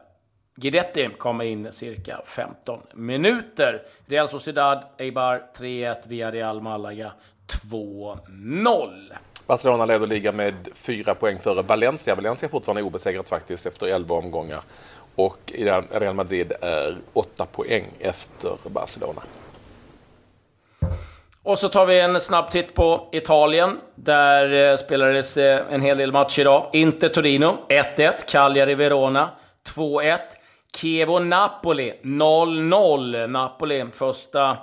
Guidetti 0.61 1.09
komma 1.19 1.45
in 1.45 1.73
cirka 1.73 2.23
15 2.27 2.81
minuter. 2.95 3.83
Real 4.07 4.29
Sociedad 4.29 4.85
Eibar 4.99 5.43
3-1 5.57 5.97
via 6.09 6.31
Real 6.31 6.61
Malaga 6.61 7.12
2-0. 7.71 9.12
Barcelona 9.47 9.85
leder 9.85 10.07
ligan 10.07 10.37
med 10.37 10.69
fyra 10.75 11.15
poäng 11.15 11.38
före 11.38 11.62
Valencia. 11.62 12.15
Valencia 12.15 12.47
är 12.47 12.50
fortfarande 12.50 12.83
obesegrat 12.83 13.29
faktiskt 13.29 13.67
efter 13.67 13.87
11 13.87 14.15
omgångar. 14.15 14.61
Och 15.15 15.53
Real 15.91 16.15
Madrid 16.15 16.53
är 16.61 16.97
åtta 17.12 17.47
poäng 17.47 17.85
efter 18.00 18.53
Barcelona. 18.69 19.23
Och 21.43 21.59
så 21.59 21.69
tar 21.69 21.87
vi 21.87 22.00
en 22.00 22.21
snabb 22.21 22.50
titt 22.50 22.75
på 22.75 23.09
Italien. 23.12 23.79
Där 23.95 24.71
eh, 24.71 24.77
spelades 24.77 25.37
eh, 25.37 25.73
en 25.73 25.81
hel 25.81 25.99
del 25.99 26.12
matcher 26.12 26.41
idag. 26.41 26.71
Inter 26.73 27.09
Torino 27.09 27.59
1-1. 27.69 28.12
Cagliari 28.27 28.75
Verona 28.75 29.31
2-1. 29.75 30.19
Chievo 30.80 31.18
Napoli 31.18 31.94
0-0. 32.02 33.26
Napoli 33.26 33.87
första, 33.92 34.56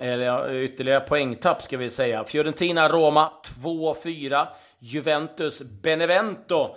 eller 0.00 0.52
ytterligare 0.54 1.00
poängtapp 1.00 1.62
ska 1.62 1.76
vi 1.76 1.90
säga. 1.90 2.24
Fiorentina 2.24 2.88
Roma 2.88 3.32
2-4. 3.62 4.46
Juventus 4.78 5.62
Benevento 5.62 6.76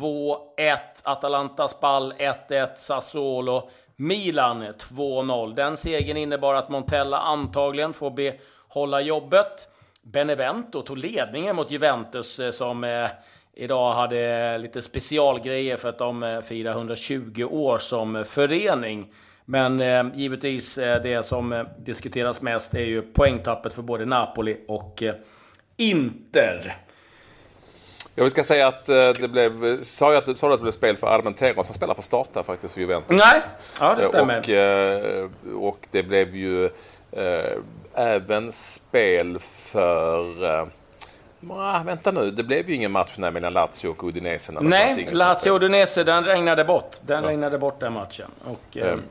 2-1. 0.00 0.78
Atalanta 1.02 1.68
Spal 1.68 2.12
1-1. 2.12 2.68
Sassuolo 2.76 3.70
Milan 3.96 4.64
2-0. 4.64 5.54
Den 5.54 5.76
segern 5.76 6.16
innebar 6.16 6.54
att 6.54 6.68
Montella 6.68 7.18
antagligen 7.18 7.92
får 7.92 8.10
behålla 8.10 9.00
jobbet. 9.00 9.68
Benevento 10.02 10.82
tog 10.82 10.98
ledningen 10.98 11.56
mot 11.56 11.70
Juventus 11.70 12.38
eh, 12.38 12.50
som 12.50 12.84
eh, 12.84 13.10
idag 13.54 13.94
hade 13.94 14.58
lite 14.58 14.82
specialgrejer 14.82 15.76
för 15.76 15.88
att 15.88 15.98
de 15.98 16.22
eh, 16.22 16.40
firar 16.40 16.72
120 16.72 17.44
år 17.50 17.78
som 17.78 18.24
förening. 18.28 19.12
Men 19.44 19.80
eh, 19.80 20.04
givetvis 20.14 20.78
eh, 20.78 21.02
det 21.02 21.26
som 21.26 21.66
diskuteras 21.78 22.42
mest 22.42 22.74
är 22.74 22.80
ju 22.80 23.02
poängtappet 23.02 23.72
för 23.72 23.82
både 23.82 24.04
Napoli 24.04 24.56
och 24.68 25.02
Inter. 25.76 26.76
Jag 28.14 28.30
ska 28.30 28.42
säga 28.42 28.68
att 28.68 28.88
eh, 28.88 29.08
det 29.20 29.28
blev, 29.28 29.82
sa, 29.82 30.12
jag 30.12 30.30
att, 30.30 30.36
sa 30.36 30.46
du 30.46 30.52
att 30.52 30.60
det 30.60 30.62
blev 30.62 30.72
spel 30.72 30.96
för 30.96 31.06
Armenteros 31.06 31.66
som 31.66 31.74
spelar 31.74 31.94
för 31.94 32.02
starta 32.02 32.42
faktiskt 32.42 32.74
för 32.74 32.80
Juventus? 32.80 33.10
Nej, 33.10 33.40
ja 33.80 33.94
det 33.94 34.04
stämmer. 34.04 34.38
Och, 34.38 34.48
eh, 34.48 35.28
och 35.56 35.86
det 35.90 36.02
blev 36.02 36.36
ju 36.36 36.64
eh, 37.12 37.52
även 37.94 38.52
spel 38.52 39.38
för 39.38 40.44
eh, 40.44 40.66
Ah, 41.50 41.82
vänta 41.82 42.10
nu, 42.10 42.30
det 42.30 42.42
blev 42.42 42.68
ju 42.68 42.74
ingen 42.74 42.92
match 42.92 43.18
mellan 43.18 43.52
Lazio 43.52 43.88
och 43.88 44.04
Udinese. 44.04 44.52
Nej, 44.60 45.08
Lazio 45.12 45.50
och 45.50 45.56
Udinese, 45.56 46.04
den 46.04 46.24
regnade 46.24 46.64
bort. 46.64 46.96
Den 47.06 47.24
ja. 47.24 47.30
regnade 47.30 47.58
bort 47.58 47.80
den 47.80 47.92
matchen. 47.92 48.30
Och, 48.44 48.76
mm. 48.76 49.02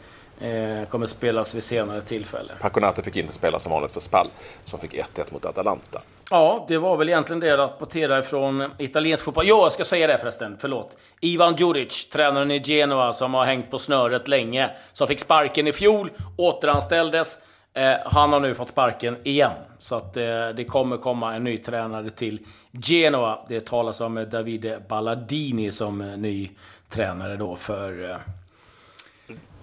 Eh, 0.41 0.85
kommer 0.87 1.07
spelas 1.07 1.55
vid 1.55 1.63
senare 1.63 2.01
tillfälle. 2.01 2.53
Paconate 2.61 3.01
fick 3.01 3.15
inte 3.15 3.33
spela 3.33 3.59
som 3.59 3.71
vanligt 3.71 3.91
för 3.91 3.99
Spal, 3.99 4.27
som 4.63 4.79
fick 4.79 4.93
1-1 4.93 5.33
mot 5.33 5.45
Atalanta. 5.45 6.01
Ja, 6.29 6.65
det 6.67 6.77
var 6.77 6.97
väl 6.97 7.09
egentligen 7.09 7.39
det 7.39 7.47
jag 7.47 7.57
rapporterade 7.57 8.23
från 8.23 8.71
italiensk 8.77 9.23
fotboll. 9.23 9.47
Jo, 9.47 9.57
jag 9.57 9.71
ska 9.71 9.85
säga 9.85 10.07
det 10.07 10.17
förresten, 10.17 10.57
förlåt. 10.59 10.97
Ivan 11.19 11.55
Djuric, 11.55 12.09
tränaren 12.09 12.51
i 12.51 12.59
Genoa, 12.59 13.13
som 13.13 13.33
har 13.33 13.45
hängt 13.45 13.71
på 13.71 13.79
snöret 13.79 14.27
länge, 14.27 14.69
som 14.91 15.07
fick 15.07 15.19
sparken 15.19 15.67
i 15.67 15.73
fjol, 15.73 16.11
återanställdes. 16.37 17.39
Eh, 17.73 17.93
han 18.05 18.33
har 18.33 18.39
nu 18.39 18.55
fått 18.55 18.69
sparken 18.69 19.17
igen. 19.23 19.51
Så 19.79 19.95
att 19.95 20.17
eh, 20.17 20.49
det 20.55 20.65
kommer 20.67 20.97
komma 20.97 21.35
en 21.35 21.43
ny 21.43 21.57
tränare 21.57 22.09
till 22.09 22.39
Genoa. 22.71 23.39
Det 23.49 23.65
talas 23.65 24.01
om 24.01 24.27
Davide 24.31 24.81
Balladini 24.87 25.71
som 25.71 26.01
eh, 26.01 26.17
ny 26.17 26.49
tränare 26.89 27.37
då 27.37 27.55
för 27.55 28.09
eh, 28.09 28.17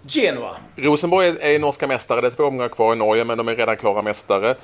Genoa. 0.06 0.56
Rosenborg 0.76 1.26
är 1.40 1.58
norska 1.58 1.86
mästare. 1.86 2.20
Det 2.20 2.26
är 2.26 2.30
två 2.30 2.44
omgångar 2.44 2.68
kvar 2.68 2.92
i 2.92 2.96
Norge, 2.96 3.24
men 3.24 3.38
de 3.38 3.48
är 3.48 3.56
redan 3.56 3.76
klara 3.76 4.02
mästare. 4.02 4.54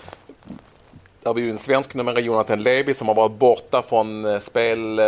Där 1.23 1.31
har 1.31 1.35
vi 1.35 1.43
ju 1.43 1.51
en 1.51 1.59
svensk 1.59 1.95
nummer, 1.95 2.21
Jonathan 2.21 2.63
Levi, 2.63 2.95
som 2.95 3.09
har 3.09 3.15
varit 3.15 3.39
borta 3.39 3.83
från 3.83 4.25
eh, 4.25 4.39
spel 4.39 4.99
eh, 4.99 5.05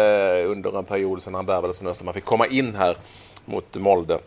under 0.51 0.79
en 0.79 0.85
period 0.85 1.23
sedan 1.23 1.35
han 1.35 1.47
värvades 1.47 1.79
från 1.79 1.89
Öster. 1.89 2.05
Man 2.05 2.15
fick 2.15 2.25
komma 2.25 2.47
in 2.47 2.75
här 2.75 2.97
mot 3.45 3.77
Molde. 3.77 4.19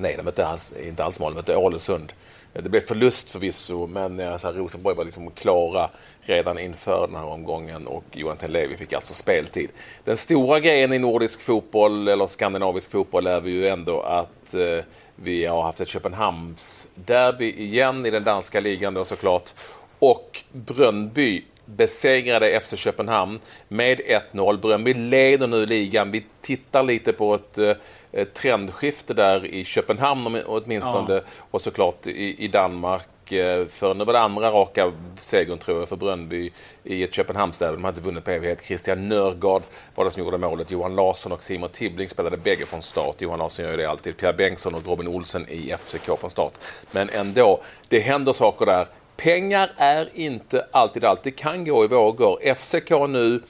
Nej, 0.00 0.14
de 0.16 0.22
mötte 0.22 0.46
alls, 0.46 0.72
inte 0.86 1.04
alls 1.04 1.20
Malmö, 1.20 1.34
de 1.34 1.40
mötte 1.40 1.56
Ålesund. 1.56 2.12
Det 2.52 2.68
blev 2.68 2.80
förlust 2.80 3.30
förvisso, 3.30 3.86
men 3.86 4.20
alltså, 4.20 4.52
Rosenborg 4.52 4.96
var 4.96 5.04
liksom 5.04 5.30
klara 5.30 5.90
redan 6.20 6.58
inför 6.58 7.06
den 7.06 7.16
här 7.16 7.24
omgången 7.24 7.86
och 7.86 8.04
Johan 8.12 8.36
Levi 8.46 8.76
fick 8.76 8.92
alltså 8.92 9.14
speltid. 9.14 9.70
Den 10.04 10.16
stora 10.16 10.60
grejen 10.60 10.92
i 10.92 10.98
nordisk 10.98 11.42
fotboll, 11.42 12.08
eller 12.08 12.26
skandinavisk 12.26 12.90
fotboll, 12.90 13.26
är 13.26 13.42
ju 13.46 13.68
ändå 13.68 14.00
att 14.00 14.54
eh, 14.54 14.84
vi 15.16 15.46
har 15.46 15.62
haft 15.62 15.80
ett 15.80 15.88
Köpenhamns 15.88 16.88
derby 16.94 17.52
igen 17.52 18.06
i 18.06 18.10
den 18.10 18.24
danska 18.24 18.60
ligan 18.60 18.94
då 18.94 19.04
såklart. 19.04 19.50
Och 19.98 20.42
Brönnby 20.52 21.44
besegrade 21.76 22.60
FC 22.60 22.76
Köpenhamn 22.76 23.38
med 23.68 24.00
1-0. 24.32 24.60
Brönnby 24.60 24.94
leder 24.94 25.46
nu 25.46 25.66
ligan. 25.66 26.10
Vi 26.10 26.26
tittar 26.40 26.82
lite 26.82 27.12
på 27.12 27.34
ett 27.34 27.58
eh, 27.58 28.24
trendskifte 28.24 29.14
där 29.14 29.46
i 29.46 29.64
Köpenhamn 29.64 30.38
åtminstone 30.46 31.14
ja. 31.14 31.20
och 31.50 31.62
såklart 31.62 32.06
i, 32.06 32.44
i 32.44 32.48
Danmark 32.48 33.32
eh, 33.32 33.66
för 33.66 33.94
nu 33.94 34.04
var 34.04 34.12
det 34.12 34.20
andra 34.20 34.50
raka 34.50 34.92
segern 35.18 35.58
tror 35.58 35.78
jag 35.78 35.88
för 35.88 35.96
Brönnby 35.96 36.50
i 36.84 37.02
ett 37.02 37.14
Köpenhamnsderby. 37.14 37.76
De 37.76 37.84
hade 37.84 37.96
inte 37.96 38.06
vunnit 38.06 38.24
på 38.24 38.30
evighet. 38.30 38.64
Christian 38.64 39.08
Nörgaard 39.08 39.62
var 39.94 40.04
det 40.04 40.10
som 40.10 40.24
gjorde 40.24 40.38
målet. 40.38 40.70
Johan 40.70 40.96
Larsson 40.96 41.32
och 41.32 41.42
Simon 41.42 41.68
Tibbling 41.68 42.08
spelade 42.08 42.36
bägge 42.36 42.66
från 42.66 42.82
start. 42.82 43.16
Johan 43.18 43.38
Larsson 43.38 43.64
gör 43.64 43.72
ju 43.72 43.76
det 43.76 43.90
alltid. 43.90 44.16
Pierre 44.16 44.32
Bengtsson 44.32 44.74
och 44.74 44.86
Robin 44.86 45.08
Olsen 45.08 45.48
i 45.48 45.74
FCK 45.78 46.20
från 46.20 46.30
start. 46.30 46.52
Men 46.90 47.10
ändå, 47.10 47.62
det 47.88 48.00
händer 48.00 48.32
saker 48.32 48.66
där. 48.66 48.86
Pengar 49.22 49.72
är 49.76 50.08
inte 50.14 50.66
alltid 50.70 51.04
allt. 51.04 51.22
Det 51.22 51.30
kan 51.30 51.64
gå 51.64 51.84
i 51.84 51.86
vågor. 51.86 52.54
FCK 52.54 52.90
nu 53.08 53.42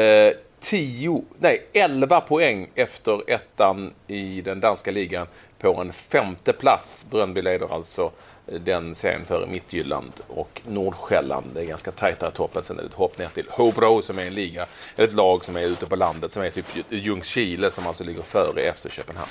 eh, 0.00 0.32
10, 0.60 1.24
nej 1.38 1.66
11 1.72 2.20
poäng 2.20 2.70
efter 2.74 3.30
ettan 3.30 3.92
i 4.06 4.40
den 4.40 4.60
danska 4.60 4.90
ligan 4.90 5.26
på 5.58 5.80
en 5.80 5.92
femte 5.92 6.52
plats. 6.52 7.06
Bröndby 7.10 7.42
leder 7.42 7.74
alltså 7.74 8.10
eh, 8.46 8.60
den 8.60 8.94
serien 8.94 9.24
före 9.24 9.46
Mittjylland 9.46 10.12
och 10.28 10.60
Nordsjälland. 10.66 11.46
Det 11.54 11.60
är 11.60 11.64
ganska 11.64 11.90
tajta 11.90 12.28
i 12.28 12.32
toppen. 12.32 12.62
Sen 12.62 12.78
är 12.78 12.82
det 12.82 12.88
ett 12.88 12.94
hopp 12.94 13.18
ner 13.18 13.28
till 13.28 13.46
Hobro 13.50 14.02
som 14.02 14.18
är 14.18 14.26
en 14.26 14.34
liga, 14.34 14.66
ett 14.96 15.14
lag 15.14 15.44
som 15.44 15.56
är 15.56 15.64
ute 15.64 15.86
på 15.86 15.96
landet 15.96 16.32
som 16.32 16.42
är 16.42 16.50
typ 16.50 16.66
Ljungskile 16.88 17.70
som 17.70 17.86
alltså 17.86 18.04
ligger 18.04 18.22
före 18.22 18.72
FC 18.72 18.86
Köpenhamn. 18.90 19.30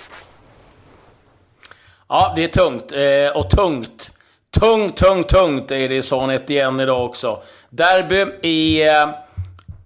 Ja, 2.08 2.34
det 2.36 2.44
är 2.44 2.48
tungt. 2.48 2.92
Eh, 2.92 3.38
och 3.38 3.50
tungt. 3.50 4.12
Tungt, 4.60 4.98
tungt, 4.98 5.30
tungt 5.30 5.72
är 5.72 5.90
det 5.90 5.96
i 5.96 6.04
Sanet 6.04 6.50
igen 6.50 6.80
idag 6.80 7.06
också. 7.06 7.42
Derby 7.70 8.26
i 8.42 8.88
eh, 8.88 9.10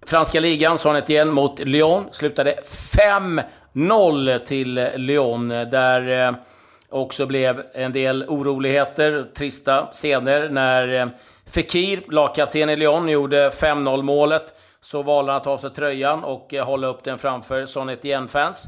franska 0.05 0.39
ligan, 0.39 0.77
Sanet 0.77 1.09
igen 1.09 1.33
mot 1.33 1.59
Lyon. 1.59 2.05
Slutade 2.11 2.59
5-0 3.73 4.39
till 4.39 4.89
Lyon. 4.95 5.49
Där 5.49 6.27
eh, 6.27 6.35
också 6.89 7.25
blev 7.25 7.63
en 7.73 7.91
del 7.91 8.25
oroligheter, 8.27 9.25
trista 9.37 9.85
scener 9.91 10.49
när 10.49 11.01
eh, 11.01 11.07
Fekir, 11.45 12.03
lagkapten 12.11 12.69
i 12.69 12.75
Lyon, 12.75 13.09
gjorde 13.09 13.49
5-0 13.49 14.01
målet. 14.01 14.53
Så 14.81 15.01
valde 15.01 15.31
han 15.31 15.37
att 15.37 15.43
ta 15.43 15.51
av 15.51 15.57
sig 15.57 15.69
tröjan 15.69 16.23
och 16.23 16.53
eh, 16.53 16.65
hålla 16.65 16.87
upp 16.87 17.03
den 17.03 17.17
framför 17.17 17.65
Son 17.65 17.89
Etienne-fans. 17.89 18.67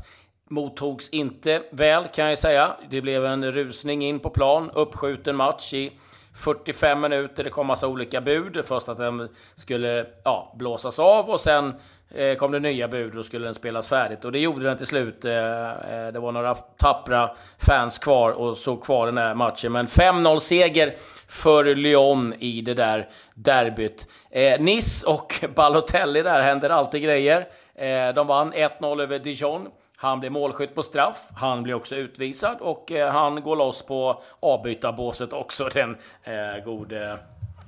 Mottogs 0.49 1.09
inte 1.09 1.63
väl 1.71 2.07
kan 2.07 2.29
jag 2.29 2.39
säga. 2.39 2.75
Det 2.89 3.01
blev 3.01 3.25
en 3.25 3.51
rusning 3.51 4.05
in 4.05 4.19
på 4.19 4.29
plan, 4.29 4.71
uppskjuten 4.73 5.35
match 5.35 5.73
i 5.73 5.91
45 6.35 7.01
minuter. 7.01 7.43
Det 7.43 7.49
kom 7.49 7.67
massa 7.67 7.87
olika 7.87 8.21
bud. 8.21 8.65
Först 8.65 8.89
att 8.89 8.97
den 8.97 9.29
skulle 9.55 10.05
ja, 10.23 10.53
blåsas 10.57 10.99
av 10.99 11.29
och 11.29 11.39
sen 11.39 11.73
Eh, 12.15 12.35
kom 12.35 12.51
det 12.51 12.59
nya 12.59 12.87
bud 12.87 13.17
och 13.17 13.25
skulle 13.25 13.45
den 13.45 13.55
spelas 13.55 13.87
färdigt. 13.87 14.25
Och 14.25 14.31
det 14.31 14.39
gjorde 14.39 14.65
den 14.65 14.77
till 14.77 14.87
slut. 14.87 15.25
Eh, 15.25 15.69
eh 15.69 16.07
det 16.13 16.19
var 16.19 16.31
några 16.31 16.55
tappra 16.55 17.29
fans 17.57 17.99
kvar 17.99 18.31
och 18.31 18.57
såg 18.57 18.83
kvar 18.83 19.05
den 19.05 19.17
här 19.17 19.35
matchen. 19.35 19.71
Men 19.71 19.87
5-0 19.87 20.39
seger 20.39 20.95
för 21.27 21.75
Lyon 21.75 22.33
i 22.39 22.61
det 22.61 22.73
där 22.73 23.09
derbyt. 23.33 24.07
Eh, 24.31 24.61
nice 24.61 25.07
och 25.07 25.45
Balotelli 25.55 26.21
där 26.21 26.41
händer 26.41 26.69
alltid 26.69 27.01
grejer. 27.01 27.47
Eh, 27.75 28.13
de 28.15 28.27
vann 28.27 28.53
1-0 28.53 29.01
över 29.01 29.19
Dijon. 29.19 29.67
Han 30.01 30.19
blir 30.19 30.29
målskytt 30.29 30.75
på 30.75 30.83
straff. 30.83 31.27
Han 31.35 31.63
blir 31.63 31.73
också 31.73 31.95
utvisad 31.95 32.57
och 32.61 32.91
eh, 32.91 33.11
han 33.11 33.43
går 33.43 33.55
loss 33.55 33.81
på 33.81 34.21
avbytarbåset 34.39 35.33
också, 35.33 35.69
den 35.73 35.97
eh, 36.23 36.63
gode 36.65 37.19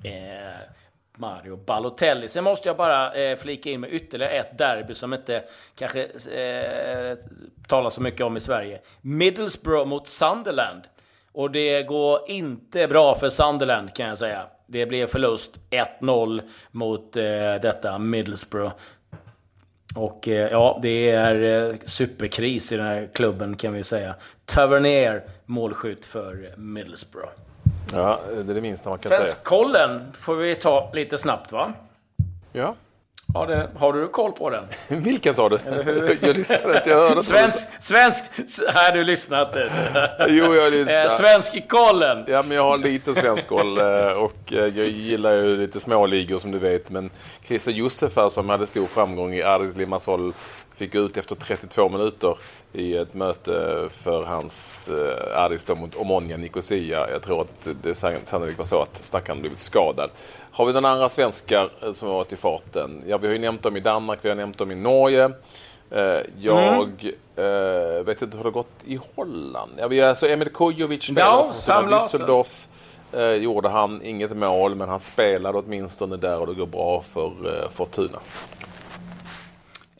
eh, 0.03 0.67
Mario 1.17 1.55
Balotelli. 1.55 2.27
Sen 2.27 2.43
måste 2.43 2.69
jag 2.69 2.77
bara 2.77 3.13
eh, 3.13 3.37
flika 3.37 3.69
in 3.69 3.81
med 3.81 3.93
ytterligare 3.93 4.31
ett 4.31 4.57
derby 4.57 4.93
som 4.93 5.13
inte 5.13 5.43
kanske 5.75 6.03
eh, 6.35 7.17
talas 7.67 7.93
så 7.93 8.01
mycket 8.01 8.25
om 8.25 8.37
i 8.37 8.39
Sverige. 8.39 8.79
Middlesbrough 9.01 9.85
mot 9.85 10.07
Sunderland. 10.07 10.81
Och 11.31 11.51
det 11.51 11.83
går 11.83 12.29
inte 12.29 12.87
bra 12.87 13.15
för 13.15 13.29
Sunderland 13.29 13.95
kan 13.95 14.07
jag 14.07 14.17
säga. 14.17 14.45
Det 14.67 14.85
blev 14.85 15.07
förlust 15.07 15.59
1-0 15.99 16.41
mot 16.71 17.15
eh, 17.15 17.23
detta 17.61 17.99
Middlesbrough. 17.99 18.73
Och 19.95 20.27
eh, 20.27 20.51
ja, 20.51 20.79
det 20.81 21.09
är 21.09 21.69
eh, 21.69 21.75
superkris 21.85 22.71
i 22.71 22.77
den 22.77 22.85
här 22.85 23.09
klubben 23.13 23.55
kan 23.55 23.73
vi 23.73 23.83
säga. 23.83 24.15
Tavernier 24.45 25.23
målskytt 25.45 26.05
för 26.05 26.49
Middlesbrough. 26.57 27.31
Ja, 27.93 28.19
det 28.33 28.51
är 28.51 28.55
det 28.55 28.61
minsta 28.61 28.89
man 28.89 28.99
kan 28.99 29.09
säga. 29.09 29.25
Svenskkollen 29.25 30.11
får 30.19 30.35
vi 30.35 30.55
ta 30.55 30.91
lite 30.93 31.17
snabbt 31.17 31.51
va? 31.51 31.73
Ja. 32.51 32.75
Har, 33.33 33.47
det, 33.47 33.69
har 33.77 33.93
du 33.93 34.07
koll 34.07 34.31
på 34.31 34.49
den? 34.49 34.63
Vilken 35.03 35.35
sa 35.35 35.49
du? 35.49 35.57
jag 36.21 36.37
lyssnade 36.37 36.77
inte, 36.77 36.89
jag 36.89 37.09
hörde 37.09 37.23
Svensk, 37.23 37.67
svensk, 37.79 38.25
här 38.73 38.93
du 38.93 39.03
lyssnat. 39.03 39.55
jo, 40.27 40.55
jag 40.55 40.73
lyssnar. 40.73 41.05
Eh, 41.05 41.09
svensk 41.09 41.69
kollen. 41.69 42.25
Ja, 42.27 42.43
men 42.43 42.57
jag 42.57 42.63
har 42.63 42.77
lite 42.77 43.15
svensk 43.15 43.47
koll 43.47 43.77
eh, 43.77 44.07
och 44.07 44.53
eh, 44.53 44.59
jag 44.59 44.87
gillar 44.87 45.33
ju 45.33 45.57
lite 45.57 45.79
småligor 45.79 46.37
som 46.37 46.51
du 46.51 46.59
vet. 46.59 46.89
Men 46.89 47.09
Christer 47.43 47.71
Josef 47.71 48.15
här 48.15 48.29
som 48.29 48.49
hade 48.49 48.67
stor 48.67 48.85
framgång 48.85 49.33
i 49.33 49.41
Aris 49.41 49.75
Limassol 49.75 50.33
fick 50.81 50.95
ut 50.95 51.17
efter 51.17 51.35
32 51.35 51.89
minuter 51.89 52.37
i 52.73 52.97
ett 52.97 53.13
möte 53.13 53.87
för 53.91 54.23
hans 54.23 54.87
eh, 54.89 55.43
Aris 55.43 55.67
mot 55.67 55.95
Omonia 55.95 56.37
Nicosia. 56.37 57.09
Jag 57.11 57.21
tror 57.21 57.41
att 57.41 57.67
det 57.81 57.95
sannolikt 57.95 58.57
var 58.57 58.65
så 58.65 58.81
att 58.81 58.99
stackaren 59.03 59.41
blivit 59.41 59.59
skadad. 59.59 60.09
Har 60.51 60.65
vi 60.65 60.73
några 60.73 60.89
andra 60.89 61.09
svenskar 61.09 61.69
eh, 61.81 61.91
som 61.91 62.07
har 62.09 62.15
varit 62.15 62.33
i 62.33 62.35
farten? 62.35 63.03
Ja, 63.07 63.17
vi 63.17 63.27
har 63.27 63.33
ju 63.33 63.39
nämnt 63.39 63.63
dem 63.63 63.77
i 63.77 63.79
Danmark, 63.79 64.19
vi 64.21 64.29
har 64.29 64.35
nämnt 64.35 64.57
dem 64.57 64.71
i 64.71 64.75
Norge. 64.75 65.31
Eh, 65.91 66.19
jag 66.39 66.83
mm. 66.83 67.97
eh, 67.97 68.03
vet 68.03 68.21
inte 68.21 68.37
hur 68.37 68.43
det 68.43 68.49
har 68.49 68.51
gått 68.51 68.83
i 68.85 68.99
Holland. 69.15 69.71
Ja, 69.77 69.87
vi 69.87 69.99
har 69.99 70.09
alltså 70.09 70.27
Emil 70.27 70.49
Kujovic 70.49 71.03
spelade 71.03 71.53
ja, 71.67 71.81
Düsseldorf. 71.81 72.67
Eh, 73.13 73.31
gjorde 73.31 73.69
han 73.69 74.01
inget 74.03 74.37
mål, 74.37 74.75
men 74.75 74.89
han 74.89 74.99
spelade 74.99 75.57
åtminstone 75.57 76.17
där 76.17 76.39
och 76.39 76.47
det 76.47 76.53
går 76.53 76.65
bra 76.65 77.01
för 77.01 77.61
eh, 77.63 77.69
Fortuna. 77.69 78.19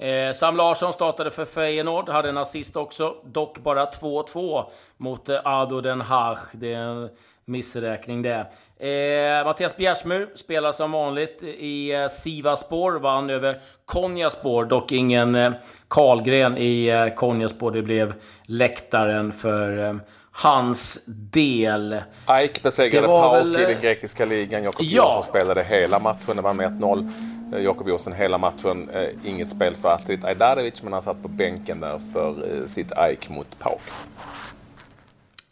Eh, 0.02 0.34
Sam 0.34 0.56
Larsson 0.56 0.94
startade 0.94 1.32
för 1.32 1.46
Feyenoord, 1.46 2.10
hade 2.10 2.30
en 2.30 2.38
assist 2.38 2.76
också. 2.76 3.16
Dock 3.26 3.58
bara 3.60 3.86
2-2 3.86 4.64
mot 4.98 5.30
eh, 5.30 5.40
Ado 5.44 5.82
Den 5.82 6.02
Haag. 6.02 6.38
Det 6.52 6.74
är 6.74 6.78
en 6.78 7.10
missräkning 7.46 8.22
det. 8.22 8.46
Eh, 8.88 9.46
Mattias 9.46 9.78
Bjärsmyr 9.78 10.30
spelar 10.36 10.72
som 10.72 10.92
vanligt 10.92 11.44
i 11.44 11.92
eh, 11.94 12.08
Sivaspor, 12.08 12.92
vann 12.92 13.30
över 13.30 13.60
Konjaspor. 13.86 14.66
Dock 14.66 14.92
ingen 14.92 15.36
eh, 15.36 15.52
Karlgren 15.88 16.58
i 16.58 16.88
eh, 16.88 17.14
Konjaspor. 17.14 17.72
Det 17.72 17.82
blev 17.82 18.14
läktaren 18.44 19.34
för 19.34 19.78
eh, 19.78 19.96
hans 20.32 21.04
del. 21.08 22.02
Aik 22.26 22.64
besegrade 22.64 23.08
Pauk 23.08 23.34
väl... 23.34 23.62
i 23.62 23.66
den 23.66 23.82
grekiska 23.82 24.26
ligan. 24.26 24.64
Jakob 24.64 24.86
ja. 24.86 25.04
Johansson 25.04 25.24
spelade 25.24 25.64
hela 25.64 26.00
matchen. 26.00 26.36
Det 26.36 26.42
var 26.42 26.54
med 26.54 26.72
1-0. 26.72 27.12
Eh, 27.54 27.60
Jakob 27.60 27.88
Johansson 27.88 28.14
hela 28.14 28.38
matchen. 28.38 28.90
Eh, 28.90 29.10
inget 29.24 29.50
spel 29.50 29.74
för 29.74 29.90
Astrid 29.90 30.26
Ajdarevic 30.26 30.84
men 30.84 30.94
han 30.94 31.02
satt 31.02 31.22
på 31.22 31.28
bänken 31.28 31.80
där 31.80 32.00
för 32.14 32.30
eh, 32.30 32.66
sitt 32.66 32.92
Aik 32.92 33.30
mot 33.30 33.60
Pauk. 33.60 33.82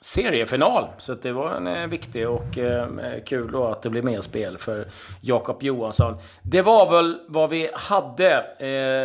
Seriefinal, 0.01 0.87
så 0.97 1.13
det 1.13 1.31
var 1.31 1.51
en 1.51 1.89
viktig 1.89 2.29
och 2.29 2.57
kul 3.25 3.51
då 3.51 3.67
att 3.67 3.81
det 3.81 3.89
blev 3.89 4.03
mer 4.05 4.21
spel 4.21 4.57
för 4.57 4.87
Jakob 5.21 5.63
Johansson. 5.63 6.17
Det 6.41 6.61
var 6.61 6.91
väl 6.91 7.19
vad 7.27 7.49
vi 7.49 7.69
hade. 7.73 8.45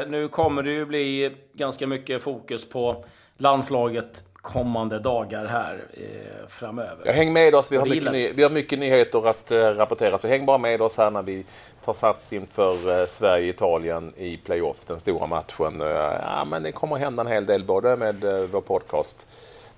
nu 0.08 0.28
kommer 0.28 0.62
det 0.62 0.70
ju 0.70 0.87
bli 0.87 1.37
ganska 1.52 1.87
mycket 1.87 2.22
fokus 2.22 2.68
på 2.68 3.04
landslaget 3.37 4.24
kommande 4.44 4.98
dagar 4.98 5.44
här 5.44 5.85
eh, 5.92 6.48
framöver. 6.48 7.02
Ja, 7.04 7.12
häng 7.12 7.33
med 7.33 7.54
oss, 7.54 7.72
vi 7.72 7.76
har, 7.76 7.87
mycket, 7.87 8.12
ny, 8.12 8.33
vi 8.33 8.42
har 8.42 8.50
mycket 8.50 8.78
nyheter 8.78 9.28
att 9.28 9.50
eh, 9.50 9.59
rapportera. 9.59 10.18
Så 10.18 10.28
häng 10.28 10.46
bara 10.46 10.59
med 10.59 10.83
oss 10.83 10.96
här 10.96 11.11
när 11.11 11.22
vi 11.22 11.44
tar 11.85 11.92
sats 11.92 12.33
inför 12.33 13.00
eh, 13.00 13.07
Sverige-Italien 13.07 14.12
i 14.16 14.37
playoff, 14.37 14.85
den 14.87 15.00
stora 15.00 15.26
matchen. 15.26 15.80
Eh, 15.80 15.87
ja, 16.22 16.44
men 16.44 16.62
det 16.62 16.72
kommer 16.72 16.96
hända 16.96 17.20
en 17.20 17.26
hel 17.26 17.46
del, 17.46 17.64
både 17.64 17.96
med 17.96 18.24
eh, 18.24 18.40
vår 18.40 18.61
podcast 18.61 19.28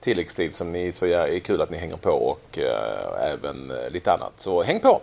tilläggstid 0.00 0.54
som 0.54 0.72
ni 0.72 0.92
så 0.92 1.06
är 1.06 1.38
kul 1.38 1.62
att 1.62 1.70
ni 1.70 1.78
hänger 1.78 1.96
på 1.96 2.10
och 2.10 2.58
eh, 2.58 3.32
även 3.32 3.70
eh, 3.70 3.90
lite 3.90 4.12
annat. 4.12 4.32
Så 4.36 4.62
häng 4.62 4.80
på! 4.80 5.00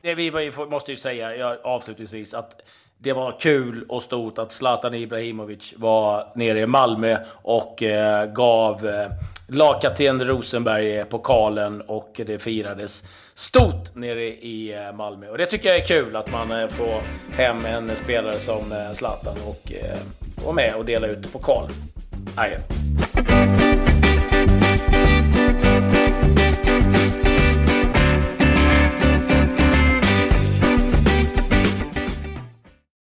Det 0.00 0.14
vi 0.14 0.52
måste 0.70 0.90
ju 0.90 0.96
säga 0.96 1.56
avslutningsvis 1.62 2.34
att 2.34 2.62
det 3.02 3.12
var 3.12 3.38
kul 3.40 3.84
och 3.88 4.02
stort 4.02 4.38
att 4.38 4.52
Zlatan 4.52 4.94
Ibrahimovic 4.94 5.74
var 5.76 6.26
nere 6.34 6.60
i 6.60 6.66
Malmö 6.66 7.18
och 7.32 7.82
eh, 7.82 8.26
gav 8.26 8.86
eh, 8.86 9.10
lagkapten 9.46 10.24
Rosenberg 10.24 11.04
pokalen 11.04 11.80
och 11.80 12.20
det 12.26 12.38
firades 12.38 13.04
stort 13.34 13.94
nere 13.94 14.24
i 14.24 14.74
eh, 14.74 14.96
Malmö. 14.96 15.28
Och 15.28 15.38
det 15.38 15.46
tycker 15.46 15.68
jag 15.68 15.78
är 15.78 15.84
kul 15.84 16.16
att 16.16 16.32
man 16.32 16.50
eh, 16.50 16.68
får 16.68 17.02
hem 17.36 17.64
en 17.64 17.96
spelare 17.96 18.36
som 18.36 18.72
eh, 18.72 18.92
Zlatan 18.92 19.36
och 19.46 19.72
eh, 19.72 19.98
vara 20.44 20.54
med 20.54 20.74
och 20.74 20.84
dela 20.84 21.06
ut 21.06 21.32
pokal. 21.32 21.68
Adjö. 22.36 23.59